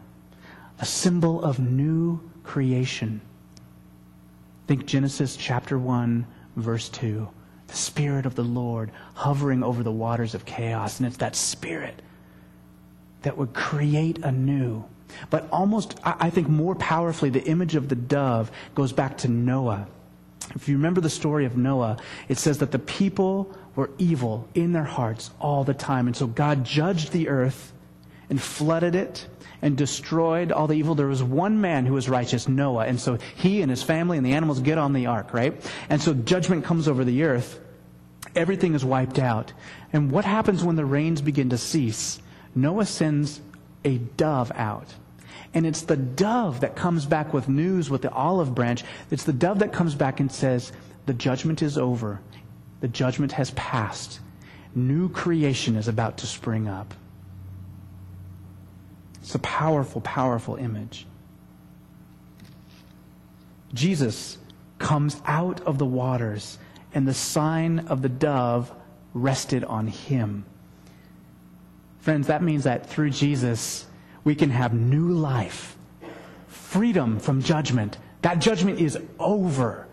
a 0.79 0.85
symbol 0.85 1.43
of 1.43 1.59
new 1.59 2.19
creation. 2.43 3.21
Think 4.67 4.85
Genesis 4.85 5.35
chapter 5.35 5.77
1, 5.77 6.25
verse 6.55 6.89
2. 6.89 7.27
The 7.67 7.75
Spirit 7.75 8.25
of 8.25 8.35
the 8.35 8.43
Lord 8.43 8.91
hovering 9.13 9.63
over 9.63 9.83
the 9.83 9.91
waters 9.91 10.33
of 10.33 10.45
chaos. 10.45 10.99
And 10.99 11.07
it's 11.07 11.17
that 11.17 11.35
Spirit 11.35 12.01
that 13.23 13.37
would 13.37 13.53
create 13.53 14.19
anew. 14.19 14.85
But 15.29 15.47
almost, 15.51 15.99
I 16.03 16.29
think 16.29 16.47
more 16.47 16.75
powerfully, 16.75 17.29
the 17.29 17.43
image 17.43 17.75
of 17.75 17.89
the 17.89 17.95
dove 17.95 18.51
goes 18.73 18.91
back 18.91 19.17
to 19.19 19.27
Noah. 19.27 19.87
If 20.53 20.69
you 20.69 20.75
remember 20.75 21.01
the 21.01 21.09
story 21.09 21.45
of 21.45 21.57
Noah, 21.57 21.97
it 22.29 22.37
says 22.37 22.59
that 22.59 22.71
the 22.71 22.79
people 22.79 23.55
were 23.75 23.89
evil 23.97 24.47
in 24.53 24.73
their 24.73 24.83
hearts 24.83 25.31
all 25.39 25.63
the 25.63 25.73
time. 25.73 26.07
And 26.07 26.15
so 26.15 26.27
God 26.27 26.63
judged 26.63 27.11
the 27.11 27.29
earth 27.29 27.73
and 28.29 28.41
flooded 28.41 28.95
it 28.95 29.27
and 29.61 29.75
destroyed 29.75 30.51
all 30.51 30.67
the 30.67 30.75
evil. 30.75 30.95
There 30.95 31.07
was 31.07 31.23
one 31.23 31.61
man 31.61 31.85
who 31.85 31.93
was 31.93 32.07
righteous, 32.07 32.47
Noah. 32.47 32.85
And 32.85 32.99
so 32.99 33.17
he 33.35 33.61
and 33.61 33.69
his 33.69 33.83
family 33.83 34.17
and 34.17 34.25
the 34.25 34.33
animals 34.33 34.59
get 34.59 34.77
on 34.77 34.93
the 34.93 35.07
ark, 35.07 35.33
right? 35.33 35.59
And 35.89 36.01
so 36.01 36.13
judgment 36.13 36.63
comes 36.63 36.87
over 36.87 37.03
the 37.03 37.23
earth. 37.23 37.59
Everything 38.35 38.75
is 38.75 38.85
wiped 38.85 39.17
out. 39.17 39.53
And 39.93 40.11
what 40.11 40.25
happens 40.25 40.63
when 40.63 40.75
the 40.75 40.85
rains 40.85 41.21
begin 41.21 41.49
to 41.49 41.57
cease? 41.57 42.19
Noah 42.53 42.85
sends 42.85 43.41
a 43.83 43.97
dove 43.97 44.51
out. 44.55 44.93
And 45.55 45.65
it's 45.65 45.83
the 45.83 45.95
dove 45.95 46.59
that 46.59 46.75
comes 46.75 47.05
back 47.05 47.33
with 47.33 47.47
news 47.47 47.89
with 47.89 48.01
the 48.01 48.11
olive 48.11 48.53
branch. 48.53 48.83
It's 49.09 49.23
the 49.23 49.33
dove 49.33 49.59
that 49.59 49.71
comes 49.71 49.95
back 49.95 50.19
and 50.19 50.29
says, 50.29 50.73
The 51.05 51.13
judgment 51.13 51.61
is 51.61 51.77
over. 51.77 52.19
The 52.81 52.89
judgment 52.89 53.31
has 53.31 53.51
passed. 53.51 54.19
New 54.75 55.07
creation 55.09 55.77
is 55.77 55.87
about 55.87 56.17
to 56.17 56.27
spring 56.27 56.67
up. 56.67 56.93
It's 59.21 59.33
a 59.33 59.39
powerful, 59.39 60.01
powerful 60.01 60.57
image. 60.57 61.07
Jesus 63.73 64.37
comes 64.77 65.21
out 65.25 65.61
of 65.61 65.77
the 65.77 65.85
waters, 65.85 66.59
and 66.93 67.07
the 67.07 67.13
sign 67.13 67.79
of 67.87 68.01
the 68.01 68.09
dove 68.09 68.73
rested 69.13 69.63
on 69.63 69.87
him. 69.87 70.45
Friends, 71.99 72.27
that 72.27 72.43
means 72.43 72.65
that 72.65 72.87
through 72.87 73.09
Jesus, 73.09 73.85
we 74.25 74.35
can 74.35 74.49
have 74.49 74.73
new 74.73 75.09
life, 75.09 75.77
freedom 76.47 77.19
from 77.19 77.41
judgment. 77.41 77.97
That 78.23 78.39
judgment 78.39 78.81
is 78.81 78.99
over. 79.17 79.87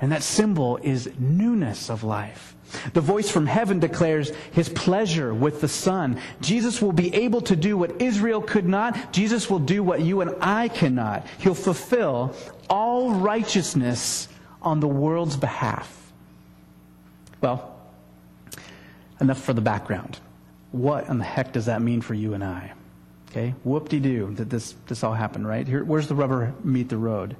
And 0.00 0.10
that 0.12 0.22
symbol 0.22 0.78
is 0.78 1.10
newness 1.18 1.90
of 1.90 2.02
life. 2.02 2.56
The 2.92 3.00
voice 3.00 3.30
from 3.30 3.46
heaven 3.46 3.80
declares 3.80 4.30
his 4.52 4.68
pleasure 4.68 5.32
with 5.32 5.60
the 5.60 5.68
Son. 5.68 6.20
Jesus 6.40 6.80
will 6.80 6.92
be 6.92 7.14
able 7.14 7.40
to 7.42 7.56
do 7.56 7.76
what 7.76 8.00
Israel 8.00 8.40
could 8.40 8.66
not. 8.66 9.12
Jesus 9.12 9.50
will 9.50 9.58
do 9.58 9.82
what 9.82 10.00
you 10.00 10.20
and 10.20 10.34
I 10.40 10.68
cannot. 10.68 11.26
He'll 11.38 11.54
fulfill 11.54 12.34
all 12.68 13.12
righteousness 13.12 14.28
on 14.62 14.80
the 14.80 14.88
world's 14.88 15.36
behalf. 15.36 16.12
Well, 17.40 17.74
enough 19.20 19.42
for 19.42 19.52
the 19.52 19.60
background. 19.60 20.18
What 20.72 21.08
in 21.08 21.18
the 21.18 21.24
heck 21.24 21.52
does 21.52 21.66
that 21.66 21.82
mean 21.82 22.00
for 22.00 22.14
you 22.14 22.34
and 22.34 22.44
I? 22.44 22.72
Okay, 23.30 23.54
whoop-de-doo 23.64 24.34
that 24.36 24.48
this, 24.48 24.74
this 24.86 25.04
all 25.04 25.12
happened, 25.12 25.46
right? 25.46 25.66
Here, 25.66 25.84
where's 25.84 26.08
the 26.08 26.14
rubber 26.14 26.54
meet 26.64 26.88
the 26.88 26.96
road? 26.96 27.36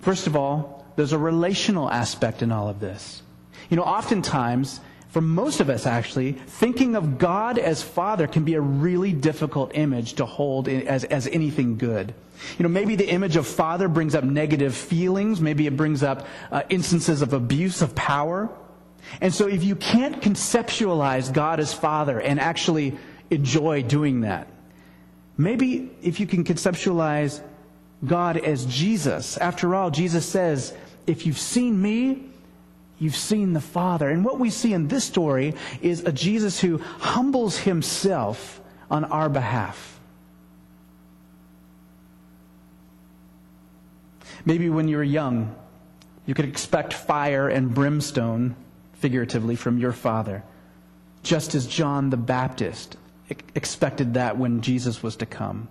First 0.00 0.26
of 0.26 0.34
all, 0.34 0.84
there's 0.96 1.12
a 1.12 1.18
relational 1.18 1.88
aspect 1.88 2.42
in 2.42 2.50
all 2.50 2.68
of 2.68 2.80
this. 2.80 3.22
You 3.70 3.76
know, 3.76 3.84
oftentimes, 3.84 4.80
for 5.08 5.20
most 5.20 5.60
of 5.60 5.70
us 5.70 5.86
actually, 5.86 6.32
thinking 6.32 6.96
of 6.96 7.18
God 7.18 7.58
as 7.58 7.80
Father 7.80 8.26
can 8.26 8.44
be 8.44 8.54
a 8.54 8.60
really 8.60 9.12
difficult 9.12 9.70
image 9.74 10.14
to 10.14 10.26
hold 10.26 10.68
as, 10.68 11.04
as 11.04 11.28
anything 11.28 11.78
good. 11.78 12.12
You 12.58 12.64
know, 12.64 12.68
maybe 12.68 12.96
the 12.96 13.08
image 13.08 13.36
of 13.36 13.46
Father 13.46 13.86
brings 13.86 14.16
up 14.16 14.24
negative 14.24 14.74
feelings. 14.74 15.40
Maybe 15.40 15.68
it 15.68 15.76
brings 15.76 16.02
up 16.02 16.26
uh, 16.50 16.62
instances 16.68 17.22
of 17.22 17.32
abuse 17.32 17.80
of 17.82 17.94
power. 17.94 18.50
And 19.20 19.32
so 19.32 19.46
if 19.46 19.62
you 19.62 19.76
can't 19.76 20.20
conceptualize 20.20 21.32
God 21.32 21.60
as 21.60 21.72
Father 21.72 22.20
and 22.20 22.40
actually 22.40 22.98
enjoy 23.30 23.82
doing 23.82 24.22
that, 24.22 24.48
maybe 25.36 25.90
if 26.02 26.20
you 26.20 26.26
can 26.26 26.44
conceptualize 26.44 27.40
God 28.06 28.36
as 28.36 28.66
Jesus. 28.66 29.36
After 29.38 29.74
all, 29.74 29.90
Jesus 29.90 30.26
says, 30.26 30.74
if 31.06 31.26
you've 31.26 31.38
seen 31.38 31.80
me, 31.80 32.24
you've 32.98 33.16
seen 33.16 33.52
the 33.52 33.60
Father. 33.60 34.08
And 34.08 34.24
what 34.24 34.38
we 34.38 34.50
see 34.50 34.72
in 34.72 34.88
this 34.88 35.04
story 35.04 35.54
is 35.82 36.00
a 36.00 36.12
Jesus 36.12 36.60
who 36.60 36.78
humbles 36.78 37.58
himself 37.58 38.60
on 38.90 39.04
our 39.04 39.28
behalf. 39.28 39.98
Maybe 44.44 44.68
when 44.68 44.88
you 44.88 44.98
were 44.98 45.02
young, 45.02 45.54
you 46.26 46.34
could 46.34 46.44
expect 46.44 46.92
fire 46.92 47.48
and 47.48 47.74
brimstone, 47.74 48.56
figuratively, 48.94 49.56
from 49.56 49.78
your 49.78 49.92
father, 49.92 50.42
just 51.22 51.54
as 51.54 51.66
John 51.66 52.10
the 52.10 52.16
Baptist 52.16 52.96
expected 53.54 54.14
that 54.14 54.36
when 54.36 54.60
Jesus 54.60 55.02
was 55.02 55.16
to 55.16 55.26
come. 55.26 55.68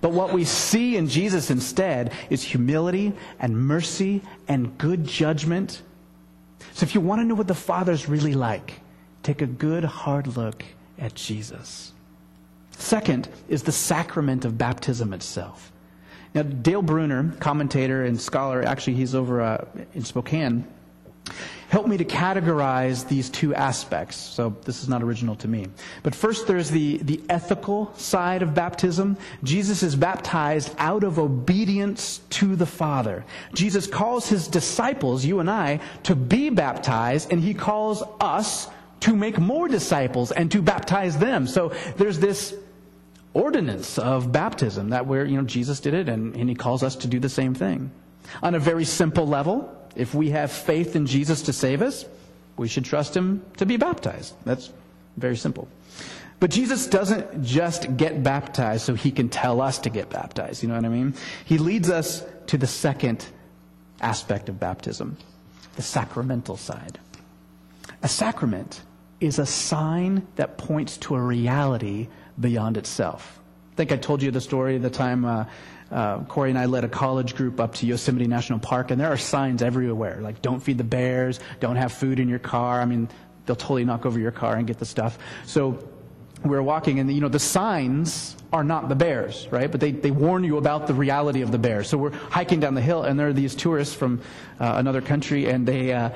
But 0.00 0.12
what 0.12 0.32
we 0.32 0.44
see 0.44 0.96
in 0.96 1.08
Jesus 1.08 1.50
instead 1.50 2.12
is 2.30 2.42
humility 2.42 3.12
and 3.38 3.56
mercy 3.56 4.22
and 4.48 4.76
good 4.78 5.04
judgment. 5.04 5.82
So 6.72 6.84
if 6.84 6.94
you 6.94 7.00
want 7.00 7.20
to 7.20 7.24
know 7.24 7.34
what 7.34 7.48
the 7.48 7.54
Father's 7.54 8.08
really 8.08 8.34
like, 8.34 8.80
take 9.22 9.42
a 9.42 9.46
good 9.46 9.84
hard 9.84 10.36
look 10.36 10.64
at 10.98 11.14
Jesus. 11.14 11.92
Second 12.72 13.28
is 13.48 13.62
the 13.62 13.72
sacrament 13.72 14.44
of 14.44 14.58
baptism 14.58 15.12
itself. 15.12 15.72
Now, 16.34 16.42
Dale 16.42 16.82
Bruner, 16.82 17.34
commentator 17.40 18.04
and 18.04 18.20
scholar, 18.20 18.62
actually, 18.62 18.94
he's 18.94 19.14
over 19.14 19.40
uh, 19.40 19.64
in 19.94 20.04
Spokane, 20.04 20.66
helped 21.68 21.88
me 21.88 21.96
to 21.96 22.04
categorize 22.04 23.08
these 23.08 23.28
two 23.28 23.54
aspects. 23.54 24.16
So 24.16 24.56
this 24.64 24.82
is 24.82 24.88
not 24.88 25.02
original 25.02 25.34
to 25.36 25.48
me. 25.48 25.66
But 26.02 26.14
first, 26.14 26.46
there's 26.46 26.70
the, 26.70 26.98
the 26.98 27.20
ethical 27.28 27.92
side 27.96 28.42
of 28.42 28.54
baptism. 28.54 29.16
Jesus 29.42 29.82
is 29.82 29.96
baptized 29.96 30.74
out 30.78 31.02
of 31.02 31.18
obedience 31.18 32.20
to 32.30 32.56
the 32.56 32.66
Father. 32.66 33.24
Jesus 33.52 33.86
calls 33.86 34.28
his 34.28 34.48
disciples, 34.48 35.24
you 35.24 35.40
and 35.40 35.50
I, 35.50 35.80
to 36.04 36.14
be 36.14 36.50
baptized, 36.50 37.32
and 37.32 37.40
he 37.40 37.54
calls 37.54 38.02
us 38.20 38.68
to 39.00 39.14
make 39.14 39.38
more 39.38 39.68
disciples 39.68 40.32
and 40.32 40.50
to 40.52 40.62
baptize 40.62 41.18
them. 41.18 41.46
So 41.46 41.72
there's 41.96 42.18
this 42.18 42.54
ordinance 43.34 43.98
of 43.98 44.32
baptism 44.32 44.90
that 44.90 45.06
where, 45.06 45.24
you 45.24 45.36
know, 45.36 45.44
Jesus 45.44 45.80
did 45.80 45.94
it 45.94 46.08
and, 46.08 46.34
and 46.34 46.48
he 46.48 46.54
calls 46.54 46.82
us 46.82 46.96
to 46.96 47.06
do 47.06 47.20
the 47.20 47.28
same 47.28 47.54
thing. 47.54 47.90
On 48.42 48.54
a 48.54 48.58
very 48.58 48.84
simple 48.84 49.26
level, 49.26 49.75
if 49.96 50.14
we 50.14 50.30
have 50.30 50.52
faith 50.52 50.94
in 50.94 51.06
Jesus 51.06 51.42
to 51.42 51.52
save 51.52 51.82
us, 51.82 52.04
we 52.56 52.68
should 52.68 52.84
trust 52.84 53.16
him 53.16 53.44
to 53.56 53.66
be 53.66 53.76
baptized. 53.76 54.34
That's 54.44 54.70
very 55.16 55.36
simple. 55.36 55.68
But 56.38 56.50
Jesus 56.50 56.86
doesn't 56.86 57.42
just 57.42 57.96
get 57.96 58.22
baptized 58.22 58.84
so 58.84 58.94
he 58.94 59.10
can 59.10 59.28
tell 59.28 59.60
us 59.60 59.78
to 59.80 59.90
get 59.90 60.10
baptized. 60.10 60.62
You 60.62 60.68
know 60.68 60.74
what 60.74 60.84
I 60.84 60.88
mean? 60.88 61.14
He 61.44 61.58
leads 61.58 61.88
us 61.88 62.22
to 62.48 62.58
the 62.58 62.66
second 62.66 63.26
aspect 64.00 64.48
of 64.48 64.60
baptism, 64.60 65.16
the 65.76 65.82
sacramental 65.82 66.56
side. 66.56 66.98
A 68.02 68.08
sacrament 68.08 68.82
is 69.20 69.38
a 69.38 69.46
sign 69.46 70.26
that 70.36 70.58
points 70.58 70.98
to 70.98 71.14
a 71.14 71.20
reality 71.20 72.08
beyond 72.38 72.76
itself. 72.76 73.40
I 73.72 73.76
think 73.76 73.92
I 73.92 73.96
told 73.96 74.22
you 74.22 74.30
the 74.30 74.40
story 74.40 74.76
of 74.76 74.82
the 74.82 74.90
time 74.90 75.24
uh, 75.24 75.46
uh, 75.90 76.20
Corey 76.24 76.50
and 76.50 76.58
I 76.58 76.66
led 76.66 76.84
a 76.84 76.88
college 76.88 77.34
group 77.36 77.60
up 77.60 77.74
to 77.76 77.86
Yosemite 77.86 78.26
National 78.26 78.58
Park, 78.58 78.90
and 78.90 79.00
there 79.00 79.08
are 79.08 79.16
signs 79.16 79.62
everywhere, 79.62 80.20
like 80.20 80.42
don't 80.42 80.60
feed 80.60 80.78
the 80.78 80.84
bears, 80.84 81.40
don't 81.60 81.76
have 81.76 81.92
food 81.92 82.18
in 82.18 82.28
your 82.28 82.38
car. 82.38 82.80
I 82.80 82.84
mean, 82.84 83.08
they'll 83.46 83.56
totally 83.56 83.84
knock 83.84 84.06
over 84.06 84.18
your 84.18 84.32
car 84.32 84.56
and 84.56 84.66
get 84.66 84.78
the 84.78 84.86
stuff. 84.86 85.18
So 85.44 85.88
we're 86.44 86.62
walking, 86.62 86.98
and 86.98 87.12
you 87.12 87.20
know 87.20 87.28
the 87.28 87.38
signs 87.38 88.36
are 88.52 88.64
not 88.64 88.88
the 88.88 88.94
bears, 88.94 89.48
right? 89.50 89.70
But 89.70 89.80
they, 89.80 89.92
they 89.92 90.10
warn 90.10 90.44
you 90.44 90.56
about 90.56 90.86
the 90.86 90.94
reality 90.94 91.42
of 91.42 91.50
the 91.50 91.58
bears. 91.58 91.88
So 91.88 91.98
we're 91.98 92.12
hiking 92.12 92.60
down 92.60 92.74
the 92.74 92.82
hill, 92.82 93.02
and 93.02 93.18
there 93.18 93.28
are 93.28 93.32
these 93.32 93.54
tourists 93.54 93.94
from 93.94 94.20
uh, 94.60 94.74
another 94.76 95.00
country, 95.00 95.46
and 95.46 95.66
they 95.66 95.92
uh, 95.92 96.10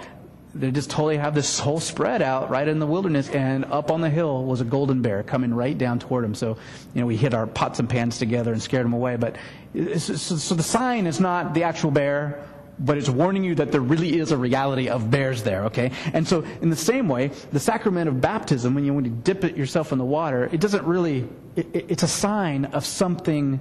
they 0.54 0.70
just 0.70 0.90
totally 0.90 1.16
have 1.16 1.34
this 1.34 1.58
whole 1.58 1.80
spread 1.80 2.22
out 2.22 2.50
right 2.50 2.66
in 2.66 2.78
the 2.78 2.86
wilderness, 2.86 3.28
and 3.28 3.64
up 3.66 3.90
on 3.90 4.00
the 4.00 4.10
hill 4.10 4.44
was 4.44 4.60
a 4.60 4.64
golden 4.64 5.02
bear 5.02 5.22
coming 5.22 5.54
right 5.54 5.76
down 5.76 5.98
toward 5.98 6.24
him. 6.24 6.34
So, 6.34 6.56
you 6.94 7.00
know, 7.00 7.06
we 7.06 7.16
hit 7.16 7.34
our 7.34 7.46
pots 7.46 7.78
and 7.78 7.88
pans 7.88 8.18
together 8.18 8.52
and 8.52 8.60
scared 8.60 8.86
him 8.86 8.92
away. 8.92 9.16
But 9.16 9.36
so, 9.74 10.16
so 10.16 10.54
the 10.54 10.62
sign 10.62 11.06
is 11.06 11.20
not 11.20 11.54
the 11.54 11.62
actual 11.64 11.90
bear 11.90 12.44
but 12.80 12.96
it's 12.96 13.10
warning 13.10 13.44
you 13.44 13.54
that 13.56 13.72
there 13.72 13.80
really 13.80 14.18
is 14.18 14.32
a 14.32 14.36
reality 14.36 14.88
of 14.88 15.10
bears 15.10 15.42
there, 15.42 15.64
okay? 15.64 15.92
And 16.14 16.26
so, 16.26 16.44
in 16.62 16.70
the 16.70 16.76
same 16.76 17.08
way, 17.08 17.30
the 17.52 17.60
sacrament 17.60 18.08
of 18.08 18.20
baptism, 18.20 18.74
when 18.74 18.84
you, 18.84 18.94
when 18.94 19.04
you 19.04 19.10
dip 19.10 19.44
it 19.44 19.56
yourself 19.56 19.92
in 19.92 19.98
the 19.98 20.04
water, 20.04 20.48
it 20.50 20.60
doesn't 20.60 20.84
really, 20.84 21.28
it, 21.56 21.68
it's 21.74 22.02
a 22.02 22.08
sign 22.08 22.64
of 22.66 22.86
something 22.86 23.60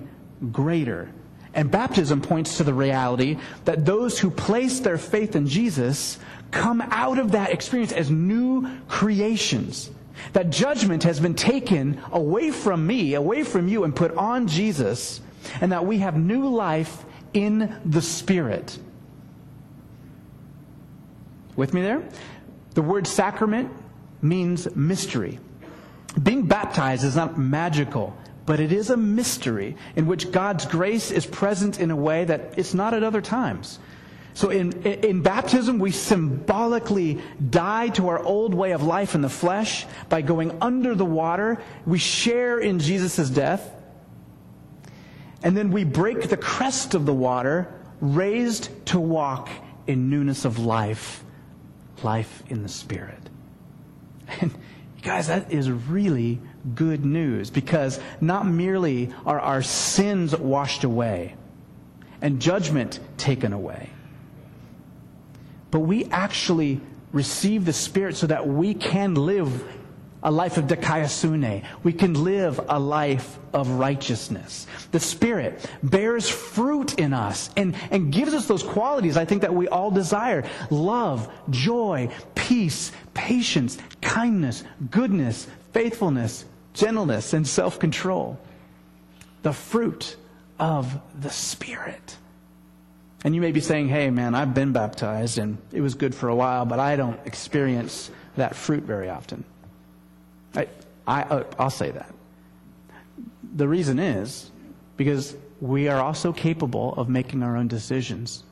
greater. 0.52 1.10
And 1.54 1.70
baptism 1.70 2.22
points 2.22 2.58
to 2.58 2.64
the 2.64 2.74
reality 2.74 3.38
that 3.66 3.84
those 3.84 4.18
who 4.20 4.30
place 4.30 4.80
their 4.80 4.98
faith 4.98 5.36
in 5.36 5.48
Jesus 5.48 6.18
come 6.52 6.82
out 6.82 7.20
of 7.20 7.32
that 7.32 7.52
experience 7.52 7.92
as 7.92 8.10
new 8.10 8.70
creations. 8.88 9.92
That 10.34 10.50
judgment 10.50 11.04
has 11.04 11.20
been 11.20 11.36
taken 11.36 12.02
away 12.12 12.52
from 12.52 12.86
me, 12.86 13.14
away 13.14 13.44
from 13.44 13.68
you, 13.68 13.84
and 13.84 13.96
put 13.96 14.16
on 14.16 14.48
Jesus, 14.48 15.22
and 15.62 15.72
that 15.72 15.86
we 15.86 16.00
have 16.00 16.18
new 16.18 16.50
life 16.50 17.06
in 17.34 17.80
the 17.86 18.02
Spirit. 18.02 18.78
With 21.56 21.74
me 21.74 21.82
there? 21.82 22.04
The 22.74 22.82
word 22.82 23.08
sacrament 23.08 23.72
means 24.22 24.74
mystery. 24.76 25.40
Being 26.22 26.48
baptized 26.48 27.04
is 27.04 27.16
not 27.16 27.38
magical, 27.38 28.16
but 28.46 28.60
it 28.60 28.72
is 28.72 28.90
a 28.90 28.98
mystery 28.98 29.76
in 29.96 30.08
which 30.08 30.32
God's 30.32 30.66
grace 30.66 31.12
is 31.12 31.26
present 31.26 31.80
in 31.80 31.92
a 31.92 31.96
way 31.96 32.26
that 32.26 32.54
it's 32.58 32.74
not 32.74 32.94
at 32.94 33.04
other 33.04 33.22
times. 33.22 33.80
So 34.40 34.52
in, 34.52 34.72
in 34.84 35.22
baptism, 35.22 35.80
we 35.80 35.92
symbolically 35.92 37.20
die 37.50 37.90
to 37.90 38.08
our 38.08 38.24
old 38.24 38.54
way 38.54 38.72
of 38.72 38.84
life 38.84 39.14
in 39.14 39.20
the 39.20 39.28
flesh 39.28 39.86
by 40.08 40.22
going 40.22 40.60
under 40.62 40.96
the 40.96 41.04
water. 41.04 41.62
We 41.86 42.00
share 42.00 42.58
in 42.58 42.80
Jesus' 42.80 43.30
death. 43.30 43.70
And 45.44 45.58
then 45.58 45.72
we 45.72 45.84
break 45.84 46.30
the 46.30 46.38
crest 46.38 46.94
of 46.94 47.06
the 47.06 47.14
water, 47.14 47.82
raised 48.00 48.70
to 48.86 49.00
walk 49.02 49.50
in 49.88 50.10
newness 50.10 50.46
of 50.46 50.58
life, 50.58 51.22
life 52.02 52.42
in 52.48 52.64
the 52.64 52.70
Spirit. 52.70 53.30
And 54.40 54.58
guys, 55.02 55.28
that 55.28 55.52
is 55.52 55.70
really 55.70 56.40
good 56.76 57.04
news 57.04 57.50
because 57.50 58.00
not 58.22 58.48
merely 58.48 59.14
are 59.26 59.42
our 59.42 59.62
sins 59.62 60.34
washed 60.34 60.86
away 60.86 61.36
and 62.22 62.40
judgment 62.40 63.02
taken 63.18 63.52
away, 63.52 63.90
but 65.72 65.80
we 65.80 66.06
actually 66.06 66.82
receive 67.12 67.66
the 67.66 67.74
Spirit 67.74 68.16
so 68.16 68.28
that 68.28 68.48
we 68.48 68.74
can 68.74 69.16
live 69.16 69.64
a 70.22 70.32
life 70.32 70.58
of 70.58 70.66
dikaiosune. 70.66 71.66
We 71.84 71.94
can 71.94 72.24
live 72.24 72.60
a 72.68 72.78
life 72.78 73.40
of 73.54 73.70
righteousness. 73.70 74.68
The 74.92 75.00
Spirit 75.00 75.66
bears 75.82 76.30
fruit 76.30 77.00
in 77.00 77.14
us 77.14 77.50
and, 77.56 77.76
and 77.90 78.12
gives 78.12 78.34
us 78.34 78.46
those 78.46 78.64
qualities 78.64 79.16
I 79.16 79.26
think 79.26 79.42
that 79.42 79.54
we 79.54 79.68
all 79.70 79.92
desire. 79.92 80.44
Love, 80.70 81.32
joy, 81.50 82.10
peace, 82.36 82.92
patience, 83.14 83.78
kindness, 84.02 84.64
goodness, 84.92 85.48
faithfulness, 85.72 86.46
gentleness, 86.74 87.34
and 87.34 87.48
self-control. 87.48 88.38
The 89.44 89.54
fruit 89.54 90.18
of 90.60 91.00
the 91.22 91.30
Spirit. 91.30 92.18
And 93.24 93.36
you 93.36 93.42
may 93.42 93.52
be 93.52 93.60
saying, 93.60 93.90
hey, 93.90 94.10
man, 94.10 94.34
I've 94.34 94.54
been 94.54 94.72
baptized 94.72 95.38
and 95.38 95.58
it 95.74 95.82
was 95.82 95.94
good 95.94 96.16
for 96.16 96.30
a 96.30 96.36
while, 96.36 96.66
but 96.66 96.80
I 96.80 96.96
don't 96.96 97.20
experience 97.26 98.12
that 98.38 98.56
fruit 98.56 98.84
very 98.84 99.10
often. 99.10 99.44
I, 100.56 100.68
I, 101.06 101.24
uh, 101.24 101.44
I'll 101.58 101.70
say 101.70 101.92
that. 101.92 102.14
The 103.56 103.68
reason 103.68 104.00
is 104.00 104.52
because 104.96 105.36
we 105.60 105.90
are 105.90 106.02
also 106.02 106.32
capable 106.32 106.94
of 106.94 107.10
making 107.10 107.44
our 107.44 107.58
own 107.58 107.68
decisions. 107.68 108.44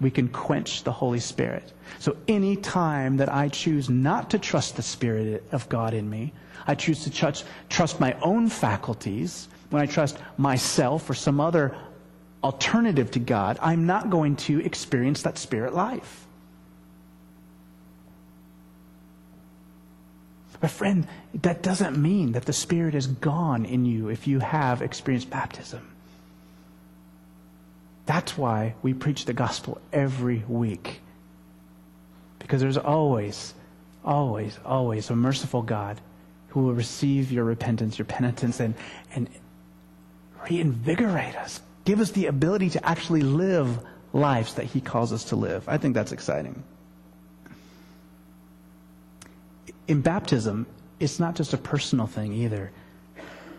We 0.00 0.10
can 0.10 0.28
quench 0.28 0.84
the 0.84 0.92
Holy 0.92 1.18
Spirit. 1.18 1.72
So 1.98 2.16
any 2.28 2.56
time 2.56 3.16
that 3.16 3.32
I 3.32 3.48
choose 3.48 3.90
not 3.90 4.30
to 4.30 4.38
trust 4.38 4.76
the 4.76 4.82
Spirit 4.82 5.44
of 5.50 5.68
God 5.68 5.94
in 5.94 6.08
me, 6.08 6.32
I 6.66 6.74
choose 6.76 7.02
to 7.04 7.10
trust, 7.10 7.44
trust 7.68 7.98
my 7.98 8.16
own 8.22 8.48
faculties, 8.48 9.48
when 9.70 9.82
I 9.82 9.86
trust 9.86 10.18
myself 10.36 11.08
or 11.08 11.14
some 11.14 11.40
other 11.40 11.74
alternative 12.42 13.10
to 13.12 13.18
God, 13.18 13.58
I'm 13.60 13.86
not 13.86 14.10
going 14.10 14.36
to 14.36 14.64
experience 14.64 15.22
that 15.22 15.38
spirit 15.38 15.74
life. 15.74 16.26
But, 20.60 20.70
friend, 20.70 21.06
that 21.34 21.62
doesn't 21.62 21.96
mean 21.96 22.32
that 22.32 22.44
the 22.44 22.52
Spirit 22.52 22.94
is 22.94 23.06
gone 23.06 23.64
in 23.64 23.86
you 23.86 24.08
if 24.08 24.26
you 24.26 24.40
have 24.40 24.82
experienced 24.82 25.30
baptism. 25.30 25.88
That's 28.04 28.36
why 28.36 28.74
we 28.82 28.92
preach 28.92 29.24
the 29.24 29.32
gospel 29.32 29.80
every 29.92 30.44
week. 30.48 31.00
Because 32.38 32.60
there's 32.60 32.76
always, 32.76 33.54
always, 34.04 34.58
always 34.64 35.08
a 35.08 35.16
merciful 35.16 35.62
God 35.62 36.00
who 36.48 36.62
will 36.62 36.74
receive 36.74 37.32
your 37.32 37.44
repentance, 37.44 37.98
your 37.98 38.06
penitence, 38.06 38.60
and, 38.60 38.74
and 39.14 39.28
reinvigorate 40.50 41.36
us, 41.36 41.60
give 41.90 41.98
us 41.98 42.12
the 42.12 42.26
ability 42.26 42.70
to 42.70 42.88
actually 42.88 43.20
live 43.20 43.80
lives 44.12 44.54
that 44.54 44.64
He 44.64 44.80
calls 44.80 45.12
us 45.12 45.24
to 45.24 45.34
live. 45.34 45.68
I 45.68 45.76
think 45.76 45.92
that's 45.94 46.12
exciting. 46.12 46.62
In 49.88 50.00
baptism, 50.00 50.68
it's 51.00 51.18
not 51.18 51.34
just 51.34 51.52
a 51.52 51.56
personal 51.56 52.06
thing 52.06 52.32
either. 52.32 52.70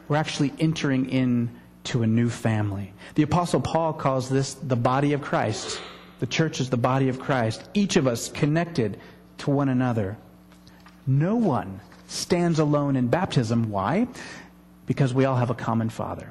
We're 0.07 0.15
actually 0.15 0.53
entering 0.59 1.09
into 1.09 2.03
a 2.03 2.07
new 2.07 2.29
family. 2.29 2.93
The 3.15 3.23
Apostle 3.23 3.59
Paul 3.59 3.91
calls 3.91 4.29
this 4.29 4.53
the 4.53 4.77
body 4.77 5.11
of 5.11 5.21
Christ. 5.21 5.81
The 6.21 6.25
church 6.25 6.61
is 6.61 6.69
the 6.69 6.77
body 6.77 7.09
of 7.09 7.19
Christ, 7.19 7.61
each 7.73 7.97
of 7.97 8.07
us 8.07 8.29
connected 8.29 8.97
to 9.39 9.49
one 9.49 9.67
another. 9.67 10.15
No 11.05 11.35
one 11.35 11.81
stands 12.07 12.59
alone 12.59 12.95
in 12.95 13.09
baptism. 13.09 13.71
Why? 13.71 14.07
Because 14.85 15.13
we 15.13 15.25
all 15.25 15.35
have 15.35 15.49
a 15.49 15.55
common 15.67 15.89
Father. 15.89 16.29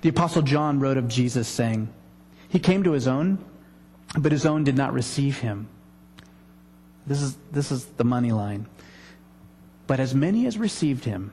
The 0.00 0.08
Apostle 0.08 0.42
John 0.42 0.80
wrote 0.80 0.96
of 0.96 1.08
Jesus 1.08 1.48
saying, 1.48 1.88
He 2.48 2.58
came 2.58 2.82
to 2.84 2.92
his 2.92 3.06
own, 3.06 3.38
but 4.18 4.32
his 4.32 4.46
own 4.46 4.64
did 4.64 4.76
not 4.76 4.92
receive 4.92 5.38
him. 5.38 5.68
This 7.06 7.20
is, 7.20 7.36
this 7.50 7.72
is 7.72 7.84
the 7.84 8.04
money 8.04 8.32
line. 8.32 8.66
But 9.86 10.00
as 10.00 10.14
many 10.14 10.46
as 10.46 10.56
received 10.58 11.04
him, 11.04 11.32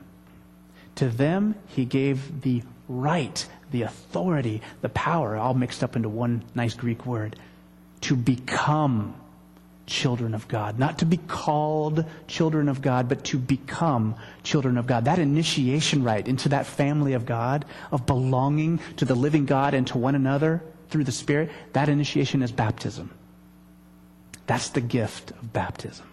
to 0.96 1.08
them 1.08 1.54
he 1.68 1.84
gave 1.84 2.42
the 2.42 2.62
right, 2.88 3.46
the 3.70 3.82
authority, 3.82 4.62
the 4.80 4.88
power, 4.88 5.36
all 5.36 5.54
mixed 5.54 5.84
up 5.84 5.96
into 5.96 6.08
one 6.08 6.42
nice 6.54 6.74
Greek 6.74 7.06
word, 7.06 7.36
to 8.02 8.16
become 8.16 9.14
children 9.90 10.34
of 10.34 10.48
God. 10.48 10.78
Not 10.78 11.00
to 11.00 11.04
be 11.04 11.18
called 11.18 12.04
children 12.28 12.68
of 12.68 12.80
God, 12.80 13.08
but 13.08 13.24
to 13.24 13.38
become 13.38 14.14
children 14.44 14.78
of 14.78 14.86
God. 14.86 15.04
That 15.04 15.18
initiation 15.18 16.04
right 16.04 16.26
into 16.26 16.48
that 16.50 16.64
family 16.64 17.12
of 17.12 17.26
God, 17.26 17.64
of 17.90 18.06
belonging 18.06 18.80
to 18.96 19.04
the 19.04 19.16
living 19.16 19.44
God 19.44 19.74
and 19.74 19.86
to 19.88 19.98
one 19.98 20.14
another 20.14 20.62
through 20.88 21.04
the 21.04 21.12
Spirit, 21.12 21.50
that 21.72 21.88
initiation 21.88 22.42
is 22.42 22.52
baptism. 22.52 23.10
That's 24.46 24.70
the 24.70 24.80
gift 24.80 25.32
of 25.32 25.52
baptism. 25.52 26.06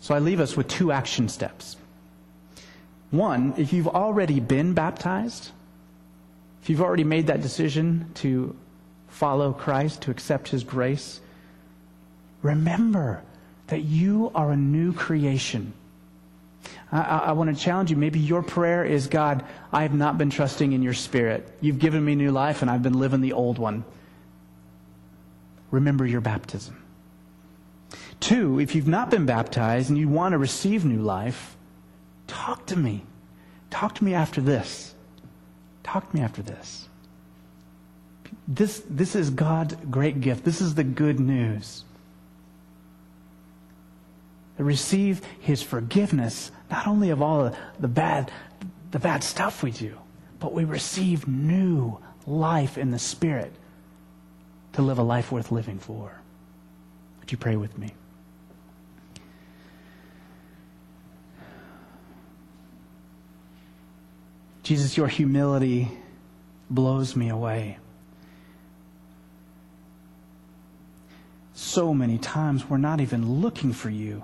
So 0.00 0.14
I 0.14 0.20
leave 0.20 0.40
us 0.40 0.56
with 0.56 0.68
two 0.68 0.92
action 0.92 1.28
steps. 1.28 1.76
One, 3.10 3.54
if 3.56 3.72
you've 3.72 3.88
already 3.88 4.40
been 4.40 4.74
baptized, 4.74 5.50
if 6.62 6.70
you've 6.70 6.82
already 6.82 7.04
made 7.04 7.26
that 7.28 7.42
decision 7.42 8.10
to 8.14 8.56
follow 9.14 9.52
Christ, 9.52 10.02
to 10.02 10.10
accept 10.10 10.48
His 10.48 10.64
grace, 10.64 11.20
remember 12.42 13.22
that 13.68 13.82
you 13.82 14.32
are 14.34 14.50
a 14.50 14.56
new 14.56 14.92
creation. 14.92 15.72
I, 16.90 17.00
I, 17.00 17.18
I, 17.18 17.32
want 17.32 17.56
to 17.56 17.62
challenge 17.62 17.90
you. 17.90 17.96
Maybe 17.96 18.18
your 18.18 18.42
prayer 18.42 18.84
is 18.84 19.06
God, 19.06 19.44
I 19.72 19.82
have 19.82 19.94
not 19.94 20.18
been 20.18 20.30
trusting 20.30 20.72
in 20.72 20.82
your 20.82 20.94
spirit. 20.94 21.48
You've 21.60 21.78
given 21.78 22.04
me 22.04 22.16
new 22.16 22.32
life, 22.32 22.60
and 22.60 22.70
I've 22.70 22.82
been 22.82 22.98
living 22.98 23.20
the 23.20 23.34
old 23.34 23.58
one. 23.58 23.84
Remember 25.70 26.04
your 26.04 26.20
baptism. 26.20 26.82
Two, 28.18 28.58
if 28.58 28.74
you've 28.74 28.88
not 28.88 29.10
been 29.10 29.26
baptized 29.26 29.90
and 29.90 29.98
you 29.98 30.08
want 30.08 30.32
to 30.32 30.38
receive 30.38 30.84
new 30.84 31.02
life, 31.02 31.56
talk 32.26 32.66
to 32.66 32.76
me. 32.76 33.04
Talk 33.70 33.94
to 33.96 34.04
me 34.04 34.14
after 34.14 34.40
this. 34.40 34.94
Talk 35.84 36.10
to 36.10 36.16
me 36.16 36.22
after 36.22 36.42
this. 36.42 36.88
This, 38.46 38.82
this 38.88 39.14
is 39.14 39.30
God's 39.30 39.74
great 39.90 40.20
gift. 40.20 40.44
This 40.44 40.60
is 40.60 40.74
the 40.74 40.84
good 40.84 41.18
news. 41.20 41.84
Receive 44.58 45.22
his 45.40 45.62
forgiveness, 45.62 46.52
not 46.70 46.86
only 46.86 47.10
of 47.10 47.20
all 47.20 47.44
the, 47.44 47.56
the 47.80 47.88
bad, 47.88 48.30
the 48.92 48.98
bad 48.98 49.24
stuff 49.24 49.62
we 49.62 49.72
do, 49.72 49.98
but 50.38 50.52
we 50.52 50.64
receive 50.64 51.26
new 51.26 51.98
life 52.26 52.78
in 52.78 52.90
the 52.90 52.98
Spirit 52.98 53.52
to 54.74 54.82
live 54.82 54.98
a 54.98 55.02
life 55.02 55.32
worth 55.32 55.50
living 55.50 55.78
for. 55.78 56.20
Would 57.20 57.32
you 57.32 57.38
pray 57.38 57.56
with 57.56 57.76
me? 57.78 57.94
Jesus, 64.62 64.96
your 64.96 65.08
humility 65.08 65.90
blows 66.70 67.14
me 67.14 67.28
away. 67.28 67.78
So 71.54 71.94
many 71.94 72.18
times 72.18 72.68
we're 72.68 72.76
not 72.76 73.00
even 73.00 73.40
looking 73.40 73.72
for 73.72 73.88
you. 73.88 74.22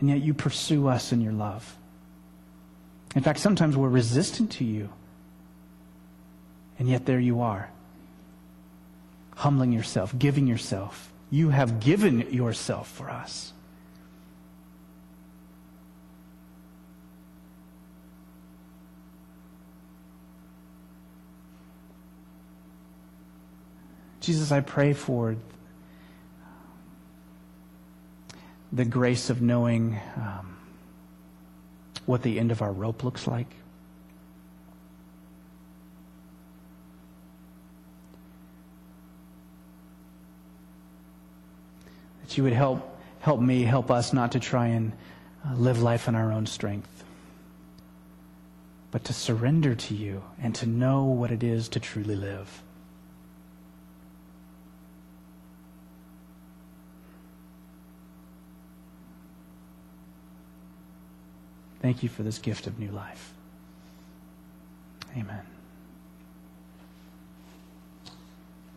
And 0.00 0.08
yet 0.08 0.20
you 0.20 0.34
pursue 0.34 0.88
us 0.88 1.12
in 1.12 1.20
your 1.20 1.32
love. 1.32 1.76
In 3.14 3.22
fact, 3.22 3.38
sometimes 3.38 3.76
we're 3.76 3.88
resistant 3.88 4.52
to 4.52 4.64
you. 4.64 4.90
And 6.78 6.88
yet 6.88 7.06
there 7.06 7.18
you 7.18 7.40
are, 7.40 7.70
humbling 9.34 9.72
yourself, 9.72 10.16
giving 10.16 10.46
yourself. 10.46 11.12
You 11.30 11.48
have 11.50 11.80
given 11.80 12.32
yourself 12.32 12.88
for 12.88 13.10
us. 13.10 13.52
Jesus, 24.28 24.52
I 24.52 24.60
pray 24.60 24.92
for 24.92 25.36
the 28.70 28.84
grace 28.84 29.30
of 29.30 29.40
knowing 29.40 29.98
um, 30.16 30.58
what 32.04 32.20
the 32.20 32.38
end 32.38 32.50
of 32.50 32.60
our 32.60 32.70
rope 32.70 33.04
looks 33.04 33.26
like. 33.26 33.46
That 42.20 42.36
you 42.36 42.42
would 42.42 42.52
help 42.52 42.98
help 43.20 43.40
me, 43.40 43.62
help 43.62 43.90
us 43.90 44.12
not 44.12 44.32
to 44.32 44.40
try 44.40 44.66
and 44.66 44.92
uh, 45.42 45.54
live 45.54 45.80
life 45.80 46.06
in 46.06 46.14
our 46.14 46.32
own 46.32 46.44
strength, 46.44 47.02
but 48.90 49.04
to 49.04 49.14
surrender 49.14 49.74
to 49.74 49.94
you 49.94 50.22
and 50.38 50.54
to 50.56 50.66
know 50.66 51.04
what 51.04 51.30
it 51.30 51.42
is 51.42 51.70
to 51.70 51.80
truly 51.80 52.14
live. 52.14 52.62
Thank 61.80 62.02
you 62.02 62.08
for 62.08 62.22
this 62.22 62.38
gift 62.38 62.66
of 62.66 62.78
new 62.78 62.90
life. 62.90 63.32
Amen. 65.16 65.57